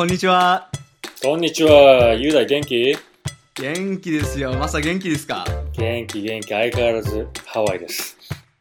[0.00, 0.70] こんにちは。
[1.22, 2.96] こんにちは、雄大元気？
[3.56, 4.54] 元気ですよ。
[4.54, 5.44] マサ元気ですか？
[5.76, 8.16] 元気元気、相変わらずハワイです。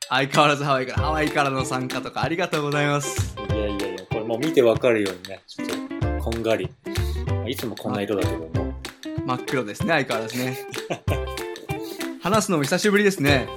[0.09, 3.37] 相変わらずハワイから、ハワイからの参加とかありがとうございます。
[3.37, 5.75] いやいやいや、これもう見てわかるようにね、ちょっと
[6.21, 6.69] こんがり。
[7.47, 8.73] いつもこんな色だけども。
[9.25, 10.57] 真っ黒ですね、相変わらずね。
[12.21, 13.47] 話すのも久しぶりですね。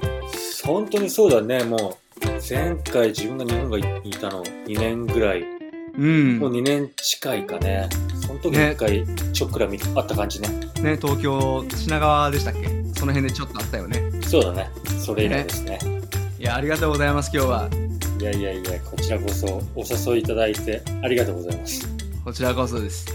[0.64, 5.44] 本当にそうだね、もう、前回自分が日本がいたの2年ぐらい、
[5.96, 6.38] うん。
[6.38, 7.88] もう2年近いかね。
[8.26, 10.48] その時に一回ちょっくら見あった感じね。
[10.82, 12.68] ね、東京、品川でしたっけ？
[12.94, 14.10] その辺でちょっとあったよね。
[14.22, 15.78] そうだね、それ以来ですね。
[16.38, 17.68] いや、ありがとうございます、今日は。
[18.20, 21.88] いやいやいや、こちらこそお誘いいただいてありがとうございます。
[22.24, 23.06] こちらこそです。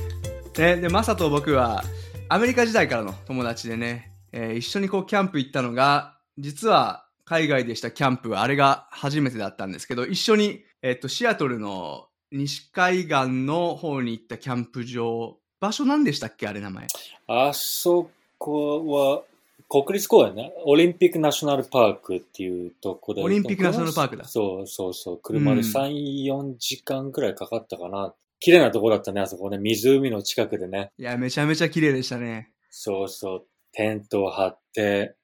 [0.58, 1.84] ね、で、マサと僕は、
[2.30, 16.88] アメリカ時代からの友達でね、えー一緒にこうキャンプ行ったのが、実は海外でしたキャンプはあれが初めてだったんですけど、一緒に、えっと、シアトルの西海岸の方に行ったキャンプ場、場所何でしたっけあれ名前。
[17.28, 19.23] あそこは
[19.69, 20.53] 国立公園ね。
[20.66, 23.22] オリンピックナショナルパークっていうとこで。
[23.23, 25.19] オリンピックナショナルパークだそうそうそう。
[25.22, 28.14] 車でうん3、4時間くらいかかったかな。
[28.39, 29.58] 綺麗なとこだったね、あそこね。
[29.58, 30.91] 湖の近くでね。
[30.97, 32.52] いや、めちゃめちゃ綺麗でしたね。
[32.69, 33.45] そうそう。
[33.73, 35.16] テントを張って。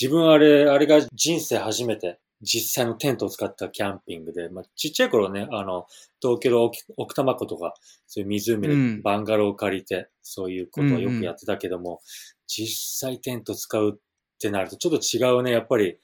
[0.00, 5.86] 自分あれ、あれが人生初めて実際のテントを使ったキャンピングで、まあ、ちっちゃい頃ね、あの、
[6.22, 7.74] 東京の奥奥多摩湖とか、
[8.06, 12.00] そういう湖でうんバンガローを借りて、そういうことをよくやってたけども、
[12.46, 15.50] 実際テント使うってなるとちょっと違うね。
[15.50, 15.98] やっぱり、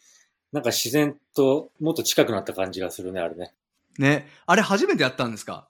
[0.52, 3.52] なんか自然ともっと近くなった感じがするね、あれね。
[3.98, 5.68] ね、あれ初めてやったんですか？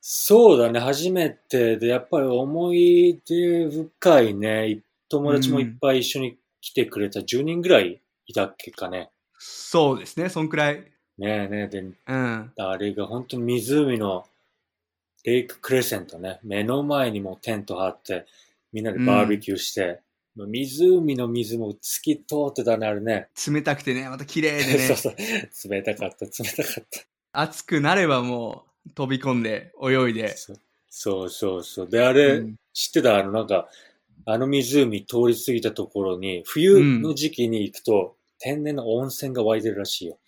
[0.00, 4.80] そうだね、初めてで、やっぱり思い出深いね。
[5.10, 9.10] 友達もいっぱい一緒に来てくれた10人ぐらいいたっけかね。
[9.44, 10.76] そうですね、そんくらい。
[10.76, 12.52] ねえねえ、で、うん。
[12.56, 14.24] あれが本当に湖の
[15.24, 16.38] レイククレセントね。
[16.44, 18.26] 目の前にもテント張って、
[18.72, 20.00] みんなでバーベキューして、
[20.36, 23.28] 湖の水も透き通ってたね、あれね。
[23.50, 25.50] 冷たくてね、また綺麗で そうね。
[25.52, 25.72] そう。
[25.72, 27.00] 冷たかった、冷たかった。
[27.32, 30.36] 暑くなればもう飛び込んで泳いで。
[30.36, 30.56] そう
[30.88, 31.88] そうそうそう。
[31.88, 33.18] で、あれ、うん知ってた？
[33.18, 33.68] あの、なんか、
[34.24, 40.18] あの湖通り過ぎたところに、冬の時期に行くと、天然の温泉が湧いてるらしいよ。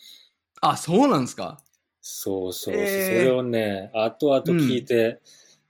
[0.60, 1.58] あ、そうなんですか？
[2.00, 2.82] そうそうそう。
[2.82, 5.20] へーそれをね、後々聞いて、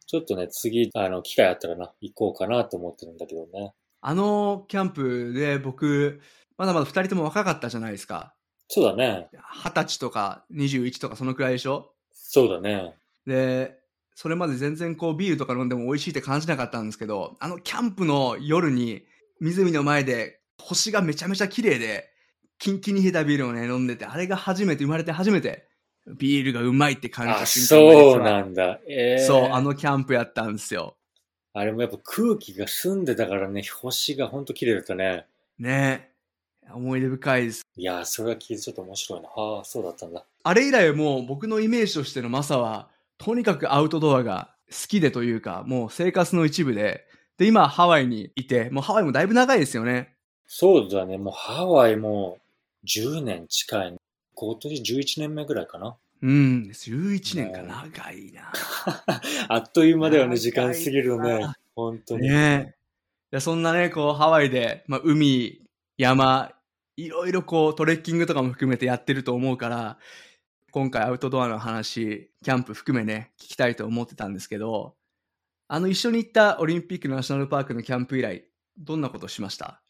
[0.07, 3.73] ちょっとね、次、あの、機会あったらな、行こうかなと思ってるんだけどね。
[4.07, 6.21] あのキャンプで僕、
[6.59, 8.35] まだまだ二人とも若かったじゃないですか。
[8.69, 9.29] そうだね。
[9.65, 11.95] 二十歳とか21とかそのくらいでしょ？
[12.13, 12.95] そうだね。
[13.27, 13.79] で、
[14.15, 19.05] それまで全然こうビールとか飲んでも美味しいって感じなかったんですけど、あのキャンプの夜に
[19.41, 22.11] 湖の前で星がめちゃめちゃ綺麗で、
[22.65, 25.69] キンキンに冷えたビールをね、飲んでて、あれが初めて、生まれて初めて、
[26.07, 28.81] ビールがうまいって感じあ、た瞬間そうがなんだ。
[28.89, 30.97] えー、そう、あのキャンプやったんですよ。
[31.53, 35.27] あれもやっぱ空気が澄んでたからね、星がほんと綺麗だったね。
[35.59, 36.09] ね
[36.73, 37.67] 思い出深いです。
[37.77, 39.29] いやー、それは聞いてちょっと面白いな。
[39.29, 40.25] はあ、そうだったんだ。
[40.43, 42.89] あれ以来もう僕のイメージとしてのマサは、
[43.19, 47.05] とにかくアウトドアが好きでというか、もう生活の一部で、
[47.37, 50.15] で、今ハワイにいて、もうハワイもだいぶ長いですよね。
[50.47, 51.19] そうだね。
[51.19, 52.44] もうハワイもう
[52.87, 53.97] 10年近い。
[54.35, 55.97] 今年11年目ぐらいかな。
[56.23, 58.53] うん、11年か、ね長いな。
[59.49, 61.57] あっという間だよね、時間過ぎるのねな。
[61.75, 62.29] 本当に。
[62.29, 62.75] ね
[63.41, 65.61] そんなね、こう、ハワイで、まあ、海、
[65.99, 66.53] 山、
[66.97, 69.99] いろいろこう、トレッキングとかも含めてやってると思うから、
[70.71, 74.97] 今回アウトドアの話、キャンプ含めね、聞きたいと思ってたんですけど、
[75.69, 78.45] あの一緒に行ったオリンピックナショナルパークのキャンプ以来、
[78.77, 79.84] どんなことしました？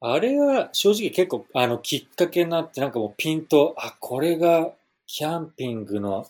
[0.00, 4.70] あれは正直結構あのきっかけになってなんかもうピンと、あ、これが
[5.06, 6.26] キャンピングの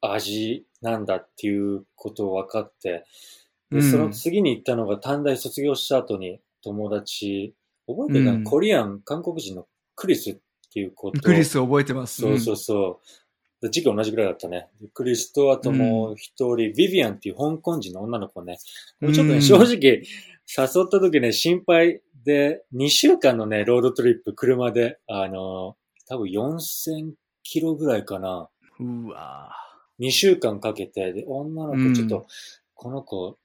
[0.00, 3.04] 味なんだっていうことを分かって、
[3.70, 7.54] で、うんその次に行ったのが短大卒業した後に友達、
[7.86, 8.24] 覚えてる？
[8.24, 10.36] かな、うんコリアン、韓国人のクリスっ
[10.72, 12.22] ていうことクリス覚えてます。
[12.22, 13.62] そうそうそう。
[13.62, 14.68] で時期同じぐらいだったね。
[14.80, 18.58] でクリスと、あともう一人、ビビアンっていう香港人の女の子ね。
[19.00, 20.02] もうちょっとね、うん正直、
[20.48, 25.76] 誘った時ね、心配で、2週間のね、ロードトリップ、車で、あの、
[26.08, 27.12] 多分4000
[27.42, 28.50] キロぐらいかな。
[28.78, 29.50] うわ
[30.00, 32.24] 2週間かけて、で、女の子ちょっと、うん
[32.78, 33.38] この子、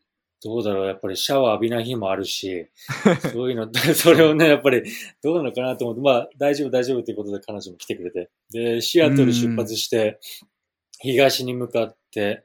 [0.43, 2.67] どうだろう、やっぱりシャワー浴びない日もあるし、
[3.31, 4.83] そういうの、 それをね、やっぱり
[5.23, 8.29] どうなのかなと思って、まあ大丈夫大丈夫ということで彼女も来てくれて。
[8.51, 10.19] で、シアトル出発して、
[10.99, 12.43] 東に向かって、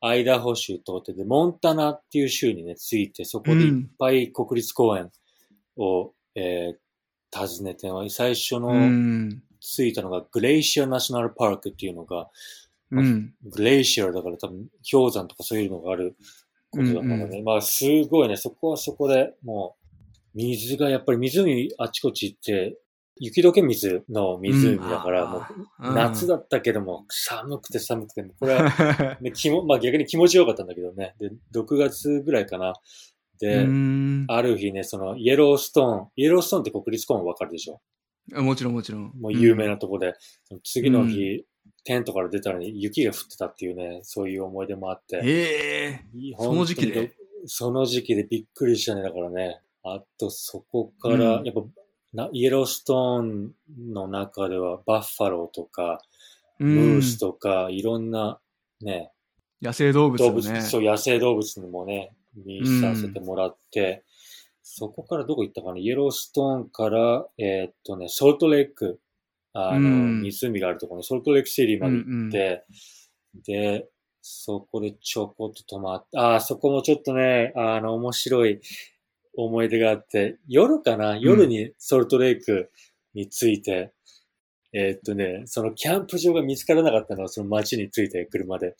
[0.00, 5.10] アイダホ州通って、で、モンタナっていう州にね、着いて、そこでいっぱい国立公園
[5.76, 6.84] を、えー
[7.34, 9.42] 訪ねて、最初ーのうん。
[9.60, 12.28] 着いたのが、グレイシアナショナルパークっていうのが、
[12.92, 13.34] うん。
[13.42, 16.14] グレイシアだから多分氷山とかそういうのがある
[16.70, 17.38] ことだからね。
[17.38, 19.76] うんまあ、すごいね、そこはそこでも
[20.34, 22.78] う、水がやっぱり湖あちこち行って、
[23.16, 26.36] 雪解け水の湖だから、もう夏だ。
[26.36, 31.14] だったけども、寒くて寒くて、これは、 ね、気も、まあ逆に気持ちよかったんだけどね。
[31.18, 32.74] で、6月ぐらいかな。
[33.40, 37.80] で、うんある日ね、その、イエローストーン、イエローストーンって国立公園わかるでしょ？
[38.40, 39.12] もちろんもちろん。
[39.20, 40.14] もう有名なとこで、
[40.44, 41.44] その次の日、
[41.84, 45.16] テントから出たのに雪が降ってたっていうね、そういう思い出もあって。
[45.16, 46.00] へえ。
[46.14, 47.12] いいその時期で？
[47.46, 49.60] その時期でびっくりしたね、だからね。
[49.82, 51.62] あと、そこから、うんやっぱ、
[52.14, 53.52] なイエローストーン
[53.92, 56.00] の中では、バッファローとか、
[56.58, 58.38] うんムースとか、いろんな、
[58.80, 59.10] ね、
[59.60, 60.62] 野生動物動物。
[60.62, 64.04] そう、野生動物にもね、見させてもらって、
[64.62, 65.78] そこからどこ行ったかな？
[65.78, 69.00] イエローストーンから、えーっとね、ソルトレイク、
[69.52, 70.22] あの、うん。
[70.22, 72.64] 湖があるところに、ソルトレイクシティまで行って、
[73.46, 73.88] で、
[74.20, 78.60] そこでちょこっと泊まって、ああ、そこもちょっとね、あの、面白い
[79.36, 81.16] 思い出があって、夜かな？
[81.16, 82.70] 夜にソルトレイク
[83.14, 83.92] に着いて、
[84.76, 88.74] えーっとね、そのキャンプ場が見つからなかったのは、その街に着いて車で。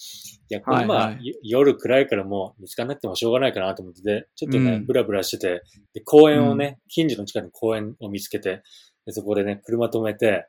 [0.50, 1.26] いや、これまあ、はいはい。
[1.28, 4.86] よ夜暗いからもう見つからなくてもしょうがないかなと思ってて、ちょっとね、うん。
[4.86, 5.62] ブラブラしてて、
[5.94, 8.62] で、公園をね、近所の近くに公園を見つけて、
[9.06, 10.48] でそこでね、車止めて、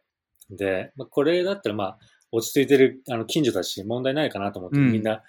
[0.49, 1.99] で、まあ、これだったらまあ、
[2.31, 4.91] 落ち着いてる、あの、近所だし、問題ないかなと思って、うん。
[4.91, 5.21] みんな、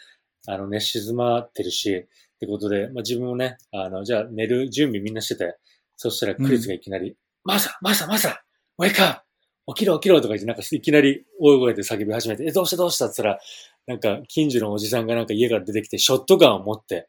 [0.49, 5.59] あのね、静まってるし、ってことで、まあ、自分もね、あの、じゃあ寝る準備みんなしてて、
[5.97, 8.43] そしたらクリスがいきなり、マサマサマサ
[8.79, 9.26] ウェイカー
[9.75, 17.09] 起きろ起きろとか言って、なんかいきなり大声で叫び始めて、え、どうしたどうしたって言ったら、なんか近所のおじさんがなんか家から出てきて、ショットガンを持って、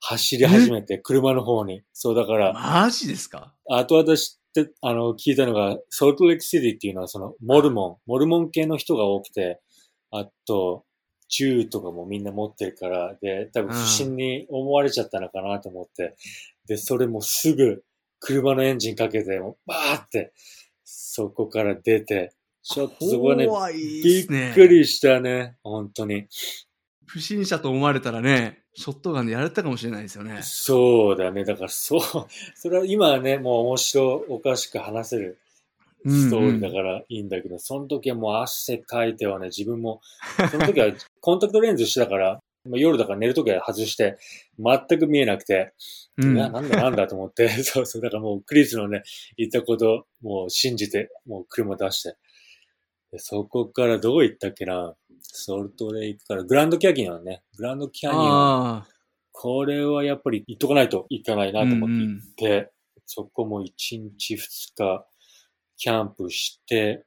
[0.00, 1.82] 走り始めて、車の方に。
[1.92, 3.52] そうだから、マジですか？
[3.68, 9.60] 後々知って、あの、聞いたのが、ソルトレイクシティっていうのは、その、モルモン、モルモン系の人が多くて、
[10.10, 10.84] あと、
[11.28, 16.16] 銃とかもみんな持ってるから、で、多分不審に思われちゃったのかなと思って、
[16.66, 17.84] で、それもすぐ、
[18.20, 20.32] 車のエンジンかけて、もうバーって、
[20.92, 22.32] そこから出て、
[22.62, 24.52] ちょっとそこはね、怖いびっっすね。
[24.54, 26.26] くりしたね、本当に。
[27.06, 30.40] 不審者と思われたらね、ショットガンでやられたかもしれないですよね。
[30.42, 31.44] そうだね。
[31.44, 32.00] だからそう、
[32.54, 35.38] それは今はね、もう面白おかしく話せる
[36.06, 40.00] ストーリーだからいいんだけど、その時はもう汗かいてはね、自分も、
[40.50, 44.18] その時はコンタクトレンズしてたから、まあ夜だから寝る時は外して、
[44.58, 45.72] 全く見えなくて、
[46.18, 46.34] うん。
[46.34, 49.02] ななんだなんだと思って、 そうそう、だからもうクリスのね、
[49.36, 52.16] 言ったこと、もう信じて、もう車出して。
[53.12, 54.94] でそこからどこ行ったっけな？
[55.22, 57.42] ソルトレイクから、グランドキャニオンね。
[57.56, 58.24] グランドキャニオン。
[58.24, 58.88] あ
[59.32, 61.66] これはやっぱり行っとかないといかないなあ。
[61.66, 62.70] と思ってうんうん行って、
[63.06, 64.38] そこも1日2
[64.76, 65.06] 日
[65.76, 67.04] キャンプして、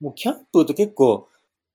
[0.00, 1.28] もうキャンプって結構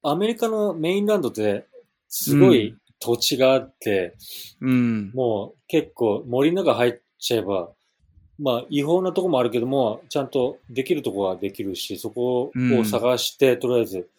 [0.03, 1.65] アメリカのメインランドって
[2.07, 4.15] すごい土地があって、
[4.61, 5.11] うん。
[5.13, 7.69] もう結構森の中入っちゃえば、
[8.39, 14.09] まあ違法なとこもあるけども、ちゃんとできるとこはできるし、そこを探して、とりあえず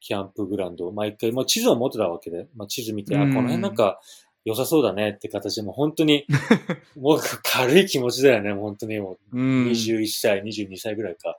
[0.00, 4.00] キャンプグラウンドを毎回、まあ地図を持ってたわけで、まあ地図見て、あ、うんこの辺なんか
[4.46, 6.24] 良さそうだねって形で、もう本当に、
[6.96, 9.66] もう軽い気持ちだよね、本当にもううん。
[9.66, 11.36] 21歳、22歳ぐらいか。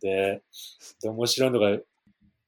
[0.00, 0.42] で、
[1.02, 1.76] で面白いのが、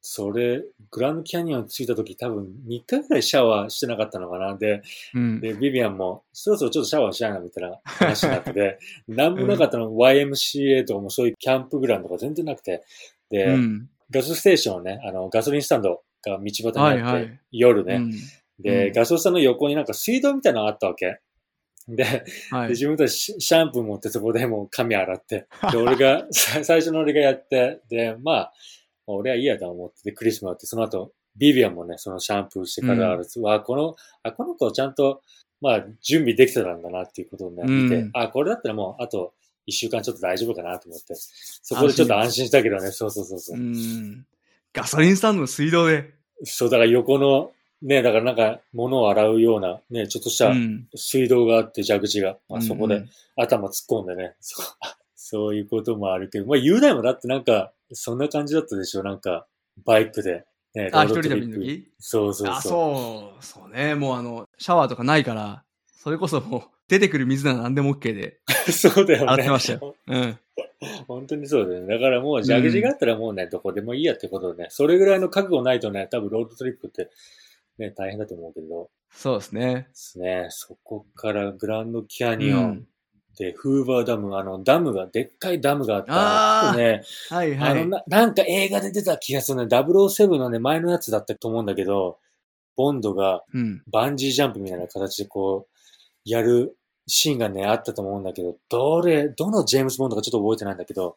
[0.02, 4.56] それ、グランドキャニオン着いた時多分3日ぐらいシャワーしてなかったのかな。
[4.56, 4.82] で、
[5.14, 5.40] うん。
[5.40, 8.78] で、ビビアンも、そろそろちょっとシャワーしないなみたいな 話になってて、
[9.08, 12.82] なんもなかったの、YMCA とかもそういうキャンプグラウンドとか全然なくて、
[13.28, 13.90] で、うん。
[14.10, 18.12] ガスステーションね、あの、ガソリンスタンドが道端にあって、はいはい夜ね、うん
[18.58, 21.20] で、うんガソスタの横になんか水道みたいなのがあったわけ。
[21.88, 22.04] で、
[22.50, 22.68] はい。
[22.68, 28.52] で自分たちシシャンプー持ってそこでもう髪洗って、で、 俺が、さ最初の俺がやって、で、まあ、まあ
[29.14, 35.22] 俺はいいやと思って、で、クリスもやって、その後、ビビアンもね、そのシャンプーしてからある、わ、この、あ、この子ちゃんと、
[35.60, 39.32] まあ、準備できてたんだなっていうことをね、見て、うんあ、これだったらもう、あと、
[39.66, 43.58] 一週間ちょっと大丈夫かなと思って、そこでちょっと安心したけどね、そうそうそうそう。
[43.58, 44.26] うん。
[44.72, 46.10] ガソリンスタンドの水道で。
[46.44, 47.52] そう、だから横の、
[47.82, 50.88] ね、だからなんか、物を洗うような、ね、ちょっとしたうん。
[50.94, 54.34] 水道があって、蛇口が、まあ、そこで、うん頭突っ込んでね。
[54.40, 54.66] そう
[55.16, 59.02] そういうこともあるけど、まあ、雄大もだってなんか、そんな感じだったでしょ？
[59.02, 59.46] なんか、
[59.84, 60.44] バイクで。
[60.74, 62.54] ね、あ、一人旅の時そうそうそう。
[62.54, 63.94] あ、そう、そうね。
[63.96, 68.40] もうあの、シャワーとかないから、それこそもう、出てくる水なら何でも OK で
[68.72, 69.26] そうだよね。
[69.26, 69.96] 洗ってましたよ。
[70.08, 70.38] うん。
[71.06, 71.94] 本当にそうだよね。
[71.94, 74.68] だからもう蛇口があったらもうね、どこでもいいやってことでね。
[74.70, 77.10] それぐらいの覚悟ないとね、多分ロードトリップって
[77.78, 78.90] ね、大変だと思うけど。
[79.12, 79.74] そうですね。
[79.74, 80.46] ですね。
[80.50, 82.86] そこからグランドキャニオンうん
[83.38, 86.70] で、フーバーダム、あの、ダムが、でっかいダムがあった。
[86.70, 87.70] あーね、はいはい。
[87.70, 89.64] あのな、なんか映画で出た気がするね。
[89.64, 92.18] 007のね、前のやつだったと思うんだけど、
[92.76, 93.82] ボンドがうん。
[93.90, 95.70] バンジージャンプみたいな形でこう、
[96.24, 101.16] やるシーンがね、あったと思うんだけど、どれ、どのジェームズ・ボンドかちょっと覚えてないんだけど、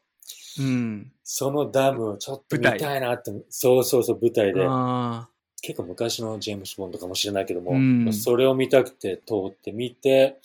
[0.60, 1.12] うん。
[1.24, 4.66] そのダム、ちょっと見たいなって、そうそうそう、舞台で。
[4.68, 5.28] あ
[5.62, 10.40] 結構昔のジェームズ・ボンドかもしれないけども、うんそれを見たくて通ってみて、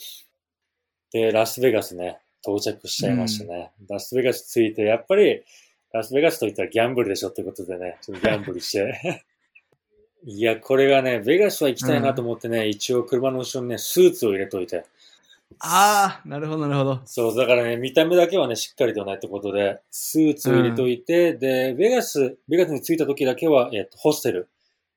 [1.13, 3.71] で、ラスベガスね、到着しちゃいましたね。
[3.89, 5.43] ラスベガス着いて、やっぱり、
[5.93, 9.25] ラスベガスといったらギャンブルでしょってことでね、ちょっとギャンブルして。
[10.25, 14.85] いや、これがね、ベガスは行きたいなと思ってね、一応車の後ろにね、スーツを入れといて。
[15.61, 17.01] あー、なるほど、なるほど。
[17.07, 24.49] そう、だからね、見た目だけはね、しっかりとないってことで、スーツを入れといて、で、ベガス、ベガスに着いた時だけは、えっ、と、ホステル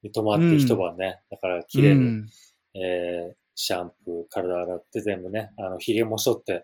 [0.03, 2.29] に泊まって一晩ね、だから綺麗に、うん
[2.73, 6.63] えーシャンプー、体洗って全部ね、あの、髭も剃って、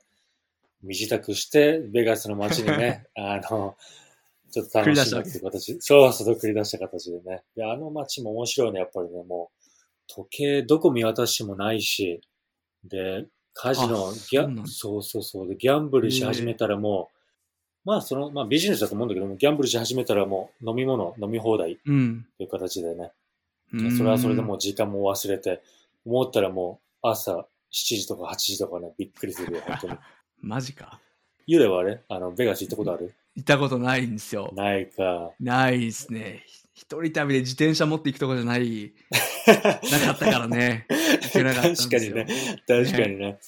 [0.83, 3.75] 身支度して、ベガスの街にね、 あの、
[4.51, 7.43] ちょっと楽しんだっていう形、そうそう、繰り出した形でね。
[7.55, 9.67] で、あの街も面白いね、やっぱりね、もう、
[10.07, 12.21] 時計どこ見渡してもないし、
[12.83, 17.17] で、カジノあ、ギャそうそうそうそう、で、ギャンブルし始めたらもう、
[17.87, 22.27] まあ、その、まあ、ビジネスだと思うんだけども、ギャンブルし始めたらもう、飲み物、飲み放題っうん。
[22.37, 23.11] ていう形でね、
[23.73, 23.97] うん。
[23.97, 25.61] それはそれでもう時間も忘れて、
[26.07, 29.97] 思ったらもう朝7時とか8時とかね、びっくりするよ、 本当に。
[30.41, 30.99] マジか。
[31.45, 32.01] ユレはあれ？
[32.09, 33.13] あの、ベガス行ったことある？
[33.35, 34.51] 行ったことないんですよ。
[34.55, 35.31] ないか。
[35.39, 36.43] ないですね。
[36.73, 38.93] 一人旅で自転車持って行くとこじゃない、
[39.47, 40.85] なかったからね。
[40.89, 42.27] 行けなかった確かにね。
[42.67, 43.39] 確かにね。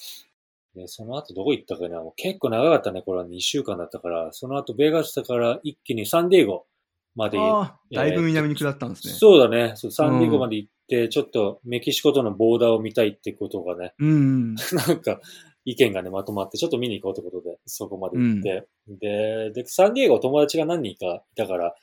[0.74, 2.00] でその後どこ行ったかな？
[2.02, 3.02] もう結構長かったね。
[3.02, 4.32] これは2週間だったから。
[4.32, 6.66] その後ベガスだから一気にサンディエゴ
[7.14, 9.14] まで行っああ、だいぶ南に下ったんですね。
[9.14, 9.72] そうだね。
[9.76, 14.54] そうサンディエゴまで行って、ちょっとメキシコとのボーダーを見たいってことがね、うん。
[14.88, 15.20] なんか、
[15.64, 21.74] 意見がね、まとまって、ちょっと見に行こうってことで、そこまで行って、で、で、サンディエゴ友達が何人かいたから、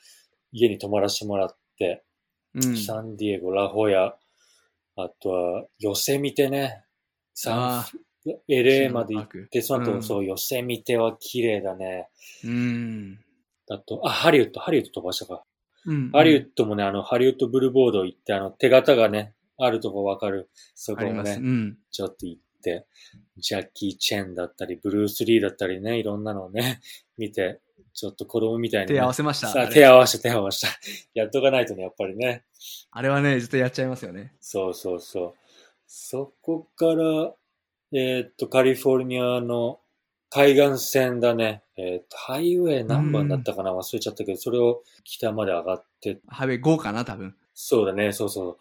[0.52, 2.04] 家に泊まらせてもらって、
[2.54, 2.76] うん。
[2.76, 4.14] サンディエゴ、ラホヤ、
[4.96, 6.84] あとは、ヨセミテね、
[7.32, 7.86] サあ
[8.48, 12.08] LA まで行って、その後、うんそう、ヨセミテは綺麗だね。
[12.44, 13.18] うん。
[13.70, 15.44] あと、あ、ハリウッド、ハリウッド飛ばしたか。
[15.88, 16.10] うん。
[16.10, 20.50] ハリウッドもね、あの、ハリウッドブルボード行って、あの、手形がね、あるとこわかる。
[20.74, 21.40] そこもあります。
[21.40, 21.78] うね、ん。
[21.90, 22.86] ちょっと行って、
[23.38, 26.80] ジャッキー・チェンだったり、ブルース・リーだったりね、いろんなのをね、
[27.16, 27.60] 見て、
[27.94, 28.94] ちょっと子供みたいに、ね。
[28.96, 29.48] 手合わせました。
[29.48, 30.78] さあ、手合わせた、手合わせた。
[31.14, 32.44] やっとかないとね、やっぱりね。
[32.90, 34.34] あれはね、ずっとやっちゃいますよね。
[34.40, 35.34] そうそうそう。
[35.86, 37.34] そこから、
[37.92, 39.80] えーっと、カリフォルニアの
[40.30, 41.62] 海岸線だね。
[41.76, 43.72] えーハイウェイ何番だったかな？
[43.72, 47.34] 忘れちゃったけど、それを北まで上がって、ハイウェイ5かな、多分。
[47.54, 48.58] そうだね、そうそ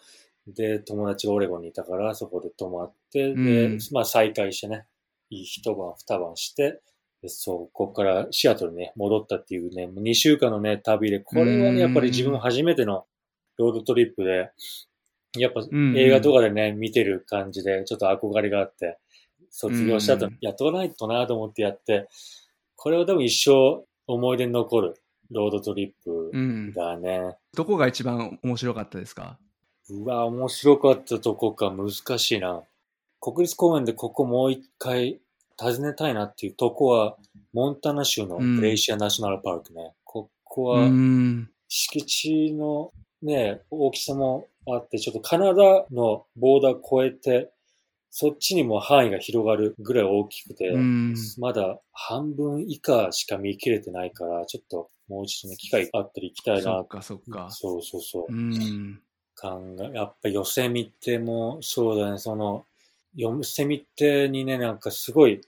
[0.48, 0.54] う。
[0.54, 3.78] で、友達がオレゴンにいたから、そこで泊まって、うん。
[3.78, 4.86] で、まあ再会してね、
[5.30, 6.80] 一晩、二晩して、
[7.22, 13.06] でそう、ここからシアトルにね、戻ったっていうね、もう2週間のね、旅で、これはうんね、やっぱり自分初めての
[13.58, 14.52] ロードトリップで、
[15.38, 15.98] やっぱん。
[15.98, 18.98] 映画とかでね、見てる感じで、ちょっと憧れがあって、
[19.50, 22.08] 卒業した後うん、やっとかないとなと思ってやって、
[22.76, 24.96] これは多分一生思い出に残る
[25.32, 26.74] ロードトリップうん。
[26.74, 27.36] だね。
[27.56, 29.38] どこが一番面白かったですか？
[29.90, 32.64] うわ、面白かったとこか、難しいな。
[33.20, 35.20] 国立公園でここもう一回
[35.58, 37.18] 訪ねたいなっていうとこは、
[37.54, 39.94] モンタナ州のグレイシアナショナルパークね。
[40.04, 41.50] ここうはん。
[41.68, 47.52] 敷地のね、大きさもあって、ちょっとカナダのボーダー越えて、
[48.20, 51.16] そっちにも範囲が広がるぐらい大きくて、うん。
[51.38, 56.88] まだ半分以下しか見切れてないから、ちょっともう一度ね、機会があったら行きたいなそっ。
[56.88, 57.48] か、そっか。
[57.52, 58.34] そうそうそう。
[58.34, 59.00] うん。
[59.40, 62.66] 考え、やっぱヨセミテもそうだね、その、
[63.16, 65.42] ヨセミテにね、なんかすごい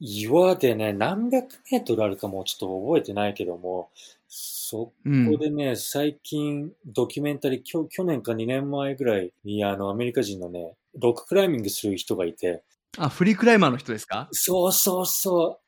[0.00, 3.90] 岩でね、何百メートルあるかもちょっと覚えてないけども、
[4.26, 12.62] そうんこでね、最近ドキュメンタリー、きょ去年か2年前ぐらいにあのアメリカ人のね、ロッククライミングする人がいて、
[12.98, 14.28] あ、フリークライマーの人ですか？
[14.32, 15.58] そうそうそう、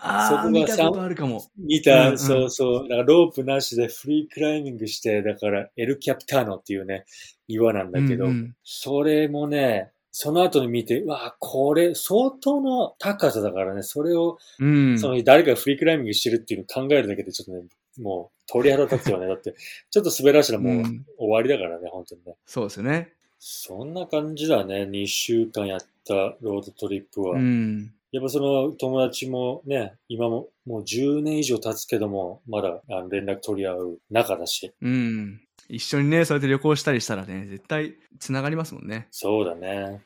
[0.00, 1.42] ああ、そこが見たことあるかも。
[1.56, 2.88] 見た、うんうんそうそう。
[2.88, 7.04] だからロープなしでフリークライミングして、だからエルキャプターノっていうね、
[7.46, 14.98] 岩なんだけど、うんうんそれもね、その後に見て、うわ、これ相当の高さだからね、それを、うん。
[14.98, 17.62] その誰かがフリークライミングしてるっていうのを考えるだけでちょっとね、
[17.98, 19.26] もう鳥肌立つよね。
[19.26, 19.54] だって、
[19.90, 22.34] ちょっと滑らしたらもううん終わりだからね、本当にね。
[22.44, 23.14] そうですよね。
[23.44, 27.32] そんな感じだね、2週間やったロードトリップは。
[27.32, 27.92] うん。
[28.12, 34.72] やっぱその友達もね、今ももう10年以上経つけども、まだあの連絡取り合う仲だし。
[34.80, 35.40] うん。
[35.68, 39.08] 一緒にね、そうやって旅行したりしたらね、絶対繋がりますもんね。
[39.10, 40.04] そうだね。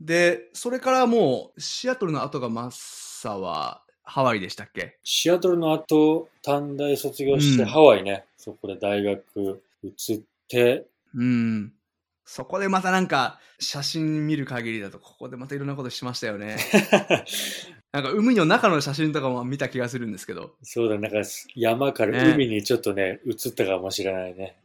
[0.00, 4.96] で、それからもう、シアトルの後がマッサはハワイでしたっけ？
[5.02, 10.86] シアトルの後、短大卒業してうんハワイね、そこで大学移って、
[11.16, 11.72] うん。
[12.32, 16.58] そこでまたなんか、写真見る限りだと、ここでまたいろんなことしましたよね。
[17.90, 20.54] なんか海の中の写真とかも見た気がするんですけど。
[20.62, 24.56] そうだ、なんか山から海にちょっとね、映ったかもしれないね。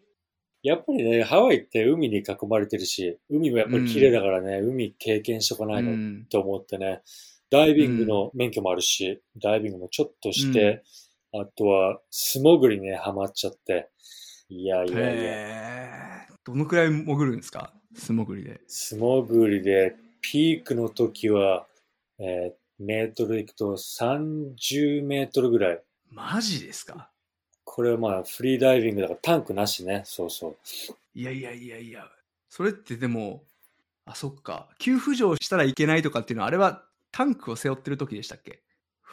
[0.62, 6.27] やっぱりね、ハワイって海に囲まれてるし、海もやっぱり綺麗だからね、海経験しとかないのうん。
[6.29, 7.01] と思ってね、
[7.50, 10.84] ダイビングの免許もあるし、ダイビングもちょっとして、
[11.34, 13.89] あとは素潜りにね、ハマっちゃって、
[14.50, 16.05] いやいやいや、
[16.46, 17.74] どのくらい潜るんですか？
[17.96, 18.62] 素潜りで。
[18.68, 21.66] 素潜りで、ピークの時は、
[22.20, 25.82] えーメートルいくと30メートルぐらい。
[26.12, 27.10] マジですか？
[27.64, 30.02] これはまあフリーダイビングだからタンクなしね。
[30.04, 30.56] そうそう。
[31.14, 32.06] いやいやいやいや。
[32.50, 33.44] それってでも、
[34.06, 34.68] あ、そっか。
[34.78, 36.84] 急浮上したらいけないとかっていうのは、あれは
[37.14, 38.62] タンクを背負ってる時でしたっけ？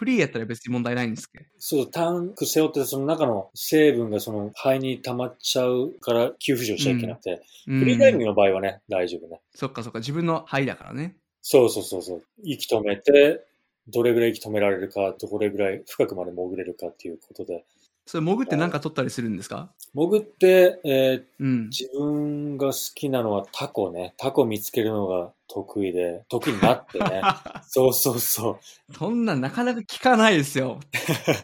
[0.02, 1.47] フリーやったら別に問題ないんですっけ？
[1.59, 9.40] そう、タンク背負ってその中の成分がその肺に溜まっちゃうから急浮上しちゃいけなくて、フフリーダイビングの場合はね、大丈夫ね。
[9.54, 10.00] そっかそっか。
[10.00, 11.14] 自分の肺だからね。
[11.40, 12.23] そうそうそうそう。
[12.42, 13.44] 息止めて、
[13.87, 17.64] どれぐらい息止められるか、どれぐらい深くまで潜れるかっていうことで。
[18.04, 19.71] それ潜って何か取ったりするんですか？
[19.94, 21.68] 潜って、えーうん。
[21.68, 24.14] 自分が好きなのはタコね。
[24.16, 27.23] タコ見つけるのが得意で、得意になってね。
[27.68, 28.59] そうそうそ
[28.90, 28.94] う。
[28.94, 30.80] そんなんなかなか聞かないですよ。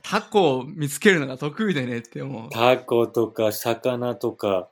[0.03, 2.51] タコを見つけるのが得意でねって思う。
[2.51, 4.69] タコとか魚とか、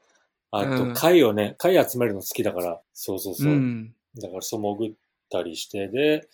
[0.50, 3.52] あうんと貝をね、貝集めるの好きだから、そうそうそう。
[3.52, 3.94] ん。
[4.16, 4.92] だからそう潜っ
[5.30, 6.26] たりして、で、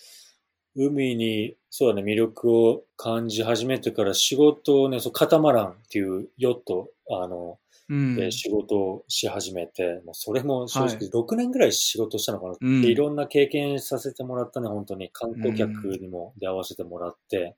[0.75, 8.17] 海に、そうだね、魅力を感じ始めてから仕事をね、そう、カタマランっていうヨット、あの、うん。
[8.17, 15.11] で仕事をし始めて、もうそれも正はい直6年ぐらい仕事したのかな、うんでいろんな経験させてもらったね、本当に。
[15.13, 17.57] 観光客にも出会わせてもらって、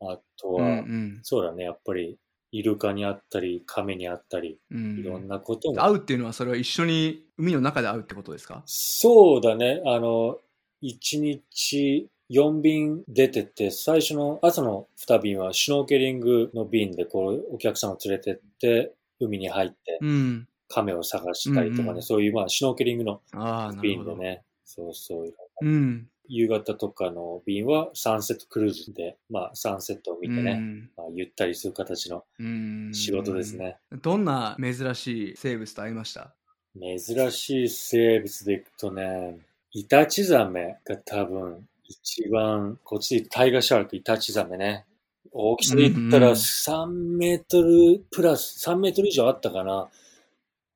[0.00, 2.18] あとうんは、うんそうだね、やっぱり、
[2.52, 5.76] イルカに会ったり、亀に会ったり、うんいろんなことも。
[5.82, 8.62] 会うっていうのはそれは一緒に海の中で会うってことですか？
[8.66, 10.38] そうだね、あの、
[10.82, 20.48] 1日4便出てて、最初の朝の2便はシュノーケリングの便で、こう、お客さんを連れてって、海に入って、うん。
[20.68, 23.22] 亀を探したりとかね、うんうんそういう、まあ、シュノーケリングの。
[23.80, 25.34] 便でね、そうそう。
[25.62, 26.08] うん。
[26.30, 33.56] 夕方とかの便はサンセットクルーズで、まあ、サンセットを見てね、うんまあ、ゆったりする形のうん仕事です。
[33.56, 33.78] ね。
[34.02, 36.34] どんな珍しい生物と会いました？
[36.78, 39.38] 珍しい生物でいくとね、
[39.72, 44.84] イタチザメが多分一番、こっちでタイガーシャーク、イタチザメね。
[45.32, 49.88] 大きさで言ったらうんうん3メートルプラス、3メートル以上あったかな。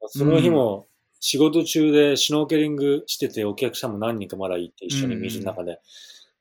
[0.09, 0.87] その日も
[1.21, 5.81] 仕事中でシュノーケリングしててお客さんも何人かまだいて一緒に水の中で。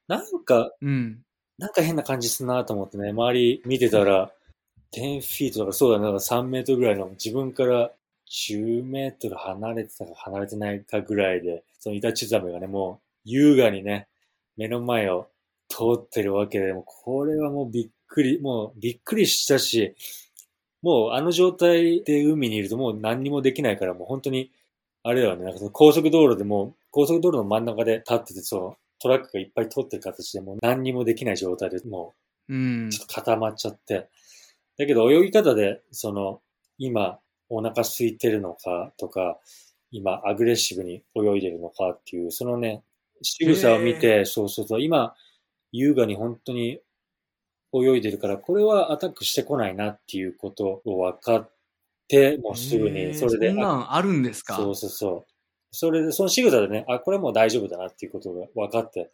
[0.08, 1.24] なんか、うん。
[1.58, 4.32] なんか変な感じすんなと思ってね、周り見てたら、
[4.94, 7.92] 10フィートとかそうだね、だから3メートルぐらいの自分から
[8.30, 14.08] 10メートル離れてたか離れてないかぐらいで、そのイタチザメがね、もう優雅にね、
[14.58, 15.28] 目の前を
[15.70, 19.96] 通ってるわけで、もうこれはもうびっくり、もうびっくりしたし、
[20.82, 24.52] もうあの状態で海にいるともう何にもできないから、もう本当に、
[25.04, 32.56] あれだよね、なんかその高速道路でもう、高速道路の真ん中で立ってて、そう、トラックがいっぱい通ってる形でもう何にもできない状態でもうう
[32.88, 32.90] ん。
[32.90, 34.10] ちょっと固まっちゃって。
[34.78, 36.42] だけど泳ぎ方で、その、
[36.78, 39.40] 今お腹空いてるのかとか、
[39.92, 42.84] 今アグレッシブに泳いでるのかっていう、そのね、
[43.22, 45.16] 仕草を見て、そうそうそう、今、
[45.72, 46.82] 優雅に本当に
[47.74, 51.52] 泳いでるから、これはアタックしてこないなっていうことを分かっ
[52.08, 54.56] て、もうすぐに、それで、そんなあんあるんですか？
[54.56, 55.32] そうそうそう。
[55.72, 59.12] それで、その仕草でね、あ、これはもう大丈夫だなっていうことが分かって、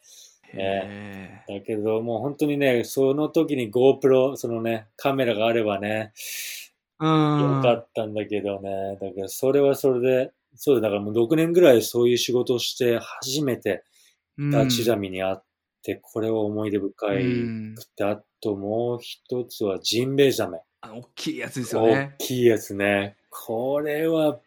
[0.54, 7.58] へだけど、もう本当にね、その時に GoPro、そのね、カメラがあればね、ーうん。
[7.58, 13.84] よかったんだけどね、だからそれはそれで、そうだ、だからもう6年ぐらいそういう仕事をして、初めて
[14.38, 15.44] うんダチザミに会っ
[15.84, 20.60] て、これは思い出深いうんくて、あともう一つはジンベエザメ。
[20.82, 22.16] 大きいやつですよ大ね。
[22.20, 23.18] きいやつね。
[23.30, 24.40] これは、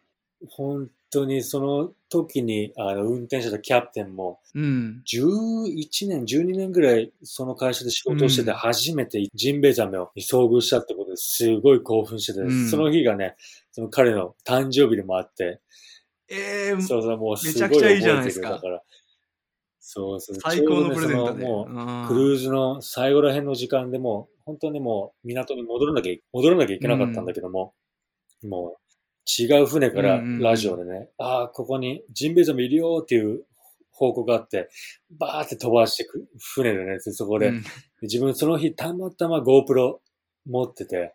[0.48, 5.02] 本当にその時に、あの、運転者とキャプテンも、うん。
[5.06, 13.34] 11年、12年ぐらいその会社で仕事をしててうん初めてジンベエザメを遭遇したってことですごい興奮してて、うんその日がね、
[13.72, 15.60] その彼の誕生日でもあって、
[16.28, 18.40] えー、そうそう、もうすごいめちゃくちゃいいじゃない覚えてる。
[18.40, 18.82] ですかだから、
[19.92, 21.44] そうそう、最高のプレゼントで。
[21.44, 22.04] もうん。
[22.04, 27.74] う、クルーズの最後ら辺の時間でもう、本当にもう港に戻らなきゃい、戻らなきゃいけなかったんだけども、
[28.44, 30.38] もう違う船からうんうんうん。
[30.42, 33.44] ラジオでね、ああ、ここにジンベエザメいるよっていう
[33.90, 34.68] 報告があって、
[35.10, 36.24] バーって飛ばしてく、
[36.54, 37.64] 船でね、そこで、うん。
[38.02, 39.96] 自分その日たまたま GoPro
[40.46, 41.14] 持ってて、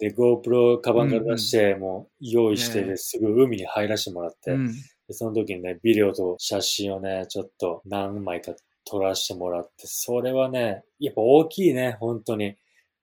[0.00, 4.72] で、GoPro カバンから出して、もう用意してすぐ海に入らせてもらって、うん。
[4.72, 4.72] で
[5.10, 8.52] その時にね、ビデオと写真をね、ちょっと何枚か
[8.84, 12.56] 撮らせてもらって、それはね、やっぱ大きいね、本当に。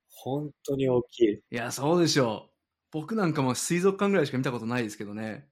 [0.08, 1.32] 本当に大きい。
[1.34, 2.50] いや、そうでしょう。
[2.92, 5.48] 僕なんかも水族館ぐらいしか見たことないですけどね。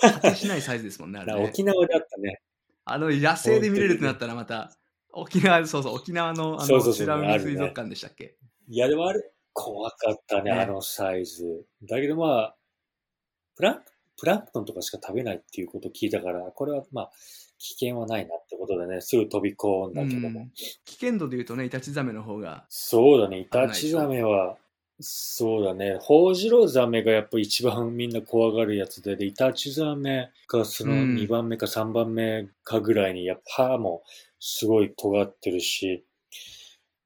[0.00, 1.48] 果てしないサイズですもんね、 あれ、ね。
[1.48, 2.40] 沖縄だったね。
[2.84, 4.76] あの、野生で見れるってなったらまた、
[5.12, 8.36] 沖縄、 そうそう、沖縄の、あの、美ら海水族館でしたっけ、ね、
[8.68, 11.64] いや、でもあれ、怖かったね、ねあのサイズ。
[11.82, 12.56] だけどまあ、
[13.56, 13.84] プラン、
[14.18, 17.10] プランクトンとかしか食べないっていうことを聞いたから、これはまあ、
[17.58, 20.48] 危険はないなってことでね、すぐ飛び込んだけども。
[20.84, 22.66] 危険度で言うとね、イタチザメの方が。
[22.68, 24.56] そうだね、イタチザメは、
[25.00, 25.98] そうだね。
[26.00, 34.02] ホウジロザメがやっぱ一番みんな怖がるやつで、で、イタチザメがその2番目か3番目かぐらいに、やっぱ歯も
[34.38, 36.04] すごい尖ってるし、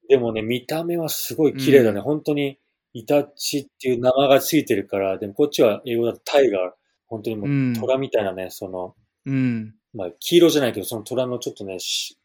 [0.07, 1.97] でもね、見た目はすごい綺麗だね。
[1.97, 2.59] うん、本当に
[2.93, 6.71] イタチっていう名前がついてるから、でもこっちは英語だとタイガー、
[7.11, 8.95] 本当にもう虎みたいなね、その、
[9.25, 9.75] うん。
[9.93, 11.77] まあ、黄色じゃないけど、その虎のちょっとね、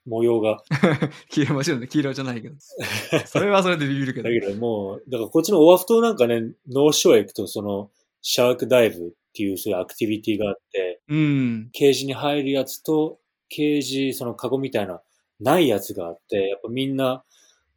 [0.07, 0.63] 模様が。
[1.29, 2.55] 黄色、もちろんね、黄色じゃないけど。
[3.27, 4.29] それはそれでビビるけど。
[4.29, 7.91] だけどもう、だからこっちのオアフ島なんかね、ノースショアへ行くと、その、
[8.23, 11.71] シャークダイブっていうそういうアクティビティがあって、うん。
[11.73, 13.19] ケージに入るやつと、
[13.49, 15.03] ケージ、そのカゴみたいな、
[15.41, 17.25] ないやつがあって、やっぱみんな、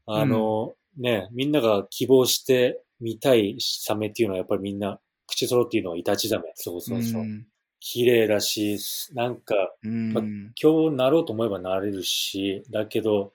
[0.06, 5.00] あの、うん、ね、みんなが希望して見たいサメっていうのはやっぱりみんな
[5.40, 6.52] 口揃っていうのはイタチザメ。
[6.56, 7.22] そうそうそう。
[7.22, 7.46] うん。
[7.80, 8.78] 綺麗だし、
[9.14, 13.32] なんか、ま今日なろうと思えばなれるし、だけど、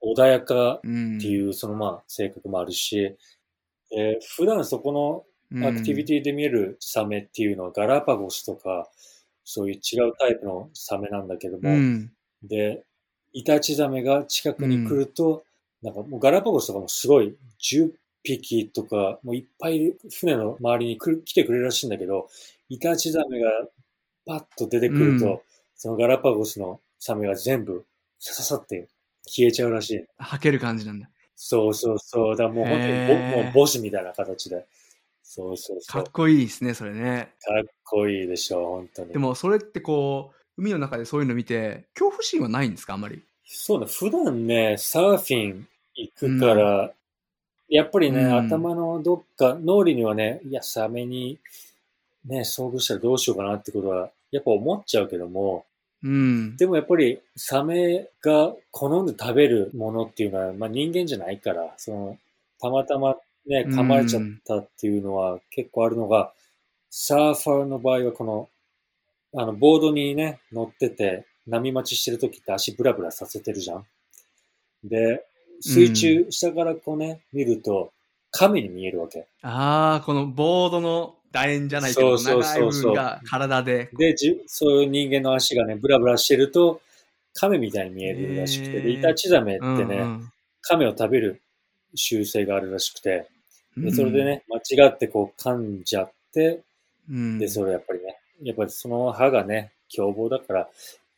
[0.00, 3.16] 穏やかっていう、そのまあ、性格もあるし、
[3.90, 4.92] えー、普段そこ
[5.52, 8.88] のアクティビティで見えるサメっていうのはガラパゴスとか、
[9.44, 12.12] そういう違うタイプのサメなんだけども、うん、
[12.44, 12.84] で、
[13.32, 15.42] イタチザメが近くに来ると、
[15.82, 17.90] うん、なんかもうガラパゴスとかもすごい10
[18.36, 22.28] 匹とか、もういっぱい船の周りに来てくれるらしいんだけど、
[22.68, 23.50] イタチザメが
[24.26, 25.40] パッと出てくると、うん、
[25.76, 27.84] そのガラパゴスのサメが全部
[28.18, 28.88] さささって
[29.26, 30.04] 消えちゃうらしい。
[30.18, 31.08] 吐ける感じなんだ。
[31.36, 32.36] そうそうそう。
[32.36, 34.66] だもう本当にもうボスみたいな形で。
[35.22, 36.02] そうそうそう。
[36.02, 37.32] かっこいいですね、それね。
[37.42, 39.12] かっこいいでしょう、本当に。
[39.12, 43.22] でもそれってこう、海の中でそういうの見て、恐怖心はないんですか、あんまり？
[43.44, 46.90] そうだ、普段ね、サーフィン行くから、うん、
[47.68, 51.38] やっぱりね、うん、頭のどっか、脳裏にはね、いや、サメに
[52.24, 55.64] ね、遭遇したらどうしようかなってことはやっぱ思っちゃうけども、
[56.02, 56.56] うん。
[56.56, 62.18] でもやっぱりサメが好んで食べるものっていうのは、まあ人間じゃないから、その、
[62.60, 66.30] たまたまね、噛まれちゃったっていうのは結構あるのが、うん、
[66.90, 68.48] サーファーの場合はこの、
[69.34, 73.86] あの、ボードにね、乗ってて、波待ちしてる時って足ブラブラさせてるじゃん。
[74.84, 75.24] で、
[75.60, 77.92] 水中、下からこうね、見ると、
[78.30, 79.26] 亀に見えるわけ。
[79.42, 83.90] ああ、このボードの楕円じゃないけど、長い部分が体で。
[83.96, 86.80] でじ、そういう人間の足がね、ブラブラしてると、
[87.34, 91.40] 亀みたいに見えるらしくて、で、イタチザメってね、うんうん、亀を食べる
[91.94, 93.28] 習性があるらしくて、
[93.76, 96.62] でそれでね、間違ってこう噛んじゃって、
[97.08, 100.68] うん、で、それやっぱりね、やっぱりその歯がね、凶暴だから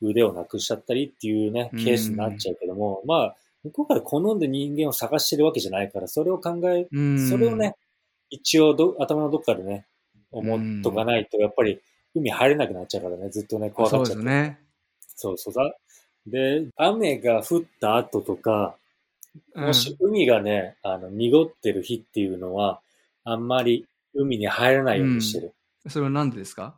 [0.03, 7.77] 腕をなくしちゃったりっていうね、ケースになっちゃうけども、うん、まあ、向こうから好んで人間を探してるわけじゃないから、それを考え、うん、それをね、
[8.31, 9.87] 一応ど頭のどっかでね、
[10.31, 11.81] 思っとかないと、やっぱり
[12.15, 14.17] 海入れなくなっちゃうからね、ずっとね、怖がっちゃって。
[14.17, 14.59] そうですね。
[15.17, 15.75] そうそうだ。
[16.27, 18.77] で、雨が降った後とか、
[19.55, 22.81] もし海がね、あの、濁ってる日っていうのは、
[23.25, 25.53] あんまり海に入らないようにしてる。
[25.85, 26.75] うん、それはなんでですか？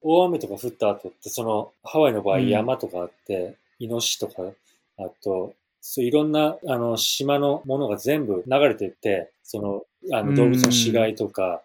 [0.00, 4.42] 大雨とか降った後って、その、ハワイの場合山とかあって、うん、イノシシとか、
[4.98, 11.62] あと、そういろんな、あの、島のものが全部流れていって、その、あの、動物の死骸とか、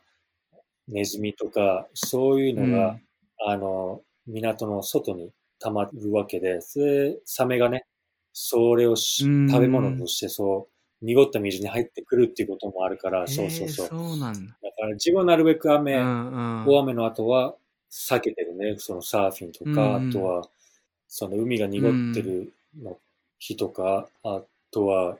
[0.87, 7.85] ネズミとか、そういうのが、うん、あの、港の外に溜まるわけで、それ、サメがね、
[8.33, 9.25] それを食
[9.59, 10.67] べ物としてそ
[11.01, 13.87] う、濁った水に入ってくるっていうこともあるから、そうそうそう。
[13.87, 14.57] そうなんだ。
[14.61, 17.55] だから自分はなるべく雨、大雨の後は
[17.91, 18.75] 避けてるね。
[18.77, 20.47] そのサーフィンとか、うん、あとは、
[21.07, 22.97] その海が濁ってるの
[23.45, 25.17] 日とか、あとは、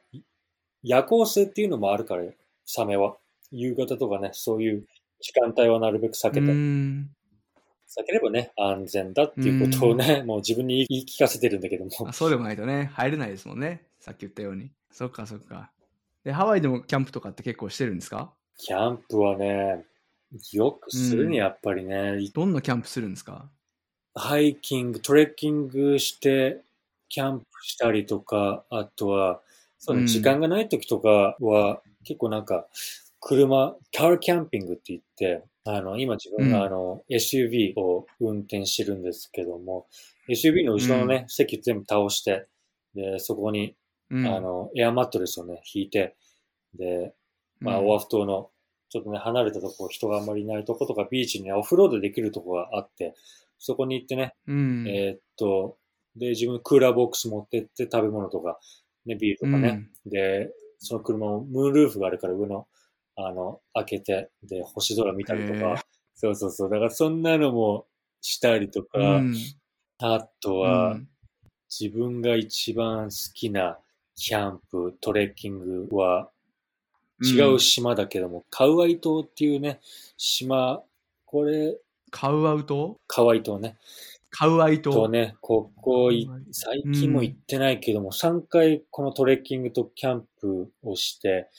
[0.82, 2.24] 夜行性っていうのもあるから、
[2.66, 3.18] サメは。
[3.52, 4.84] 夕方とかね、そういう
[5.20, 6.48] 時間帯はなるべく避けて。
[6.48, 7.08] 避
[8.06, 12.14] ければね、安全だっていうことをね、もう自分に言い聞かせてるんだけども。
[12.14, 13.84] そうでもないとね、入れないですもんね。
[14.00, 14.72] さっき言ったように。
[14.90, 15.70] そっかそっか。
[16.24, 18.32] で、ハワイでもキャンプとかって結構してるんですか？
[18.58, 19.86] キャンプはね、
[20.52, 22.18] よくするね、やっぱりね。
[22.34, 23.50] どんなキャンプするんですか？
[24.16, 26.62] ハイキング、トレッキングして、
[27.14, 29.40] キャンプしたりとか、あとは、
[29.78, 32.66] その時間がない時とかは、結構なんか、
[33.20, 39.86] 車、カーキャンピングって言って、あの、今自分うんがあの、SUV を運転してるんですけども、
[40.28, 42.48] SUV の後ろのね、う席全部倒して、
[42.96, 43.76] で、そこに、
[44.10, 44.26] うん。
[44.26, 46.16] あの、エアマットレスをね、引いて、
[46.74, 47.14] で、
[47.60, 48.50] まあ、うんオアフ島の、
[48.90, 53.14] ちょっとね、離れたとこ、人があんまりいないとことか、ビーチにね、オフロードできるとこがあって、
[53.60, 54.88] そこに行ってね、うん。
[54.88, 55.78] えーっと、
[56.16, 58.60] で、自分クーラーボックス持ってって食べ物とか、
[59.06, 62.68] ね、ビールとかね、で、その車もムーンルーフがあるから上の、
[63.16, 65.84] あの、開けて、で、星空見たりとか、
[66.16, 67.86] そうそうそう、だからそんなのも
[68.22, 69.36] したりとか、うん。
[70.00, 71.08] あとうは、ん。
[71.70, 73.80] 自分が一番好きな
[74.16, 76.30] キャンプ、トレッキングは、
[77.22, 79.80] 違う島だけども、カウアイ島っていうね、
[80.18, 80.84] 島、
[81.26, 81.78] これ、
[82.12, 82.98] カウアウ島？
[83.08, 83.78] カワイ島ね。
[84.36, 84.92] カウアイ島。
[84.92, 86.10] とね、ここ
[86.52, 91.50] 最近も行ってないけども、3回このトレッキングとキャンプをして、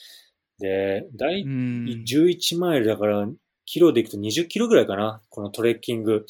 [0.59, 2.03] で、大う体ん。
[2.05, 3.27] 11マイルだから、
[3.65, 5.21] キロで行くと20キロぐらいかな。
[5.29, 6.25] このトレッキング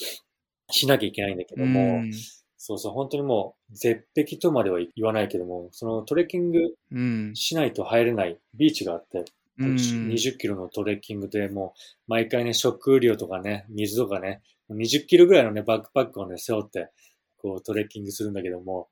[0.70, 2.12] しなきゃいけないんだけども、うん
[2.58, 7.36] そうそう、本当にもう、絶壁とまでは言わないけども、そのトレッキングうん。
[7.36, 9.26] しないと入れないビーチがあって、
[9.60, 9.76] うん。
[9.76, 16.90] 20キロのトレッキングでもう、毎回ね、食料とかね、水とかね、20キロぐらいのね、バックパックをね、背負って、
[17.38, 18.90] こうトレッキングするんだけども、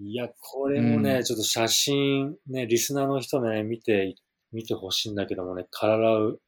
[0.00, 4.14] いや、これもね、うんちょっと写真、ね、リスナーの人ね、見て、
[4.52, 6.40] 見てほしいんだけどもね、カララウ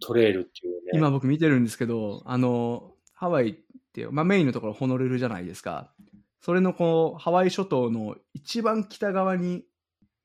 [0.00, 3.54] トレイルっていうね、今僕見てるんですけど、あの、ハワイっ
[3.92, 5.94] て、まあ、メインのところホノルルじゃないですか。
[6.40, 9.64] それのこう、ハワイ諸島の一番北側に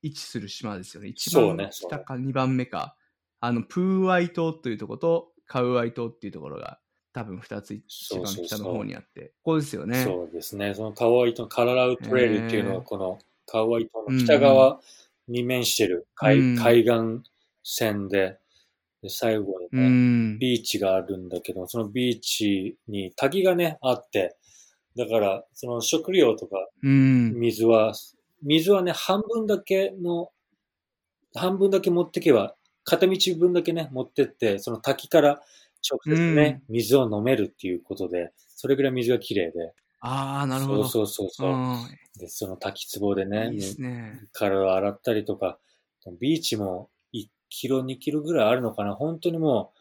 [0.02, 1.08] 位置する島ですよね。
[1.08, 2.96] 一番北か2番目か。
[3.40, 6.80] あの、プーアイ島というところとカウアイ島っていうところが
[7.18, 10.04] 多分2つ一番そうそうそう北の方にあって、ここですよね。
[10.04, 10.74] そうですね。
[10.74, 14.80] そのカワイ島、カララウトレイルっていうのは、このカワイ島の北側
[15.26, 17.28] に面してる海,、うん海岸
[17.64, 18.38] 線で、
[19.02, 20.38] で最後にうね、ん。
[20.38, 24.36] ビーチがあるんだけど、そのビーチに滝がね、あって、
[24.96, 27.34] だから、その食料とかうん。
[27.34, 27.94] 水は、
[28.42, 30.30] 水はね、半分だけの、
[31.34, 32.54] 半分だけ持ってけば、
[32.84, 35.42] 片道分だけね、持ってって、その滝から
[35.88, 39.72] 直接ね、水を飲めるっていうことで、それぐらい水が綺麗で。
[40.00, 40.84] ああ、なるほど。
[40.84, 41.50] そうそうそうそう。
[41.50, 41.76] うん
[42.18, 44.20] で、その滝壺でね、いいね。
[44.32, 45.58] 体を洗ったりとか、
[46.20, 48.94] ビーチも1キロ、2キロぐらいあるのかな。
[48.94, 49.72] 本当にも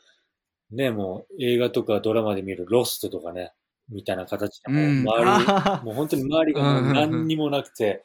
[0.71, 3.53] う、ね、もう映画とかドラマで見るロストとかね、
[3.89, 8.03] みたいな形で、もううん周り、あ ーもう本当に周りがもう何にもなくて、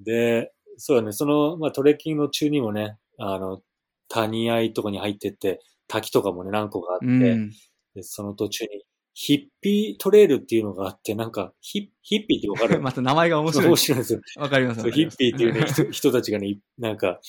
[0.00, 3.62] で、そうだね、その、まあ、トレッキングの中にもね、あの、
[4.08, 7.50] 谷合とかに入ってって、滝とかもね、何個かあって、うん。
[7.94, 8.70] でその途中に、
[9.16, 12.80] ヒッピートレイルっていうのがあって、なんか、ヒヒッピーってわかる？
[12.82, 13.76] また名前が面白い面。
[13.76, 14.20] 白いですよ。
[14.36, 14.90] わかります。
[14.90, 17.20] ヒッピーっていうね、人 人たちがね、なんか、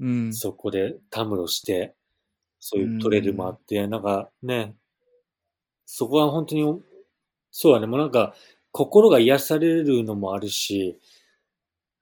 [0.00, 0.34] うん。
[0.34, 1.94] そこでたむろして、
[2.60, 4.76] そういうトレイルもあって、なんかね、
[5.86, 6.82] そこは本当に、
[7.50, 8.34] そうだね、もうなんか、
[8.72, 10.98] 心が癒されるのもあるし、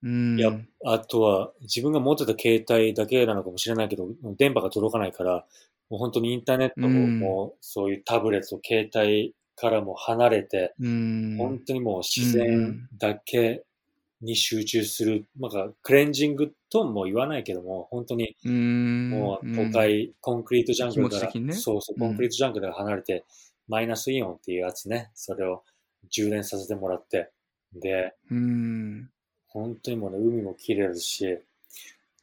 [0.02, 0.38] うん。
[0.38, 4.08] いや、あとは自分が持ってた携帯だけなのかもしれないけど、
[4.38, 5.46] 電波が届かないから、
[5.90, 7.18] もう本当にインターネットも、うん。
[7.18, 11.36] もうそういうタブレット、携帯からも離れて、うん。
[11.36, 13.64] 本当にもう自然だけ
[14.22, 15.50] に集中する、なん。
[15.50, 19.10] かクレンジングとも言わないけども、本当にうん。
[19.10, 21.52] もう都会、コンクリートジャングルから、ね。
[21.52, 22.00] そうそう、うん。
[22.00, 23.24] コンクリートジャングルから離れて、
[23.66, 25.64] マイナスイオンっていうやつね、それを
[26.10, 27.30] 充電させてもらって、
[27.74, 29.10] で、うん。
[29.48, 31.38] 本当にもうね、海も綺麗ですし、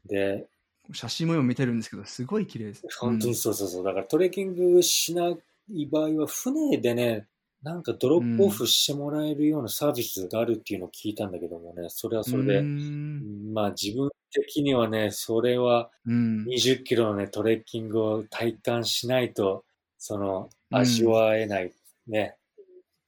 [0.05, 0.45] で、
[0.93, 2.85] 写真も今見てるんですけど、すごい綺麗です。
[2.99, 5.29] 本当にそうそうそう、だからトレッキングしな
[5.69, 7.27] い場合は、船でね、
[7.63, 13.53] なんかドロップオフしてもらえるようなサービスがあるっていうのを聞いたんだけどもね、それはそれで、うん。
[13.53, 16.43] まあ自分的にはね、それはうん。
[16.45, 19.65] 20キロのね、トレッキングを体感しないと、
[19.97, 21.71] その、うん味わえない
[22.07, 22.35] ね、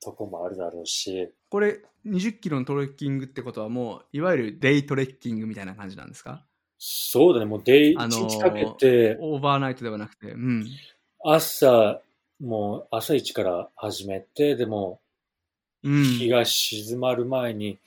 [0.02, 6.46] とこもあるだろうし、これ、20キロのトレッキングってことはもう、いわゆるデイトレッキングみたいな感じなんですか？
[6.80, 10.32] そうだね、もうデイ、あのー1日かけて、オーバーナイトではなくて。
[10.32, 10.66] うん。
[11.26, 12.02] 朝、
[12.40, 15.02] もう朝一から始めて、でも、
[15.84, 16.04] うん。
[16.04, 17.78] 日が沈まる前に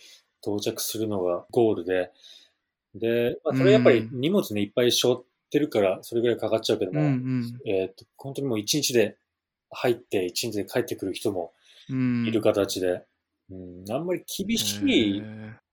[0.42, 2.11] 到着するのがゴールで、
[2.94, 9.16] で、まあ、それやっぱり荷物ね、いっぱい背負ってるから、それぐらいかかっちゃうけどうんも、うんえっと、本当にもう一日で
[9.70, 11.55] 入って、一日で帰ってくる人も
[11.88, 12.26] うん。
[12.26, 13.02] いる形で、
[13.50, 15.22] うん、あんまり厳しい、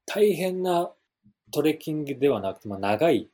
[0.05, 0.89] 大変な
[1.51, 3.29] トレッキングではなくて、まあ、長い、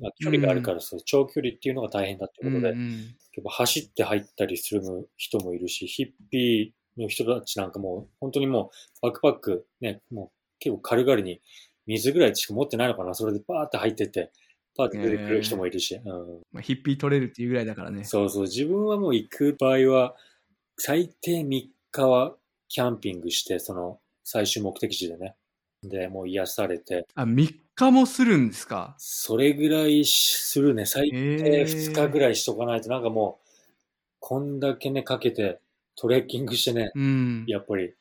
[0.00, 3.14] まあ、距離があるから、そう長距離っていうのが大変だってことで、うんうん
[3.46, 4.82] 走って入ったりする
[5.16, 11.40] 人もいるし、ヒッピーの人たちなんかも、本当にもうバックパックね、もう結構軽々に
[11.86, 14.32] 水ぐらいしか持ってないのかな、それでバーって入ってって、
[14.76, 15.94] パーティー出てくる人もいるし。
[15.94, 16.02] うん、
[16.52, 18.04] まあ、ヒッピー取れるっていうぐらいだからね。
[18.04, 18.42] そうそう。
[18.42, 20.16] 自分はもう行く場合は、
[20.76, 22.36] 最低3日は
[22.68, 25.34] キャンピングして、その最終目的地でね。
[25.82, 27.06] で、もう癒されて。
[27.14, 28.94] あ、3日もするんですか？
[28.98, 30.86] それぐらいするね。
[30.86, 33.48] 最低2日ぐらいしとかないと、なんかもう、
[34.20, 35.60] こんだけね、かけて
[35.96, 37.44] トレッキングしてね、うん。
[37.46, 37.94] やっぱり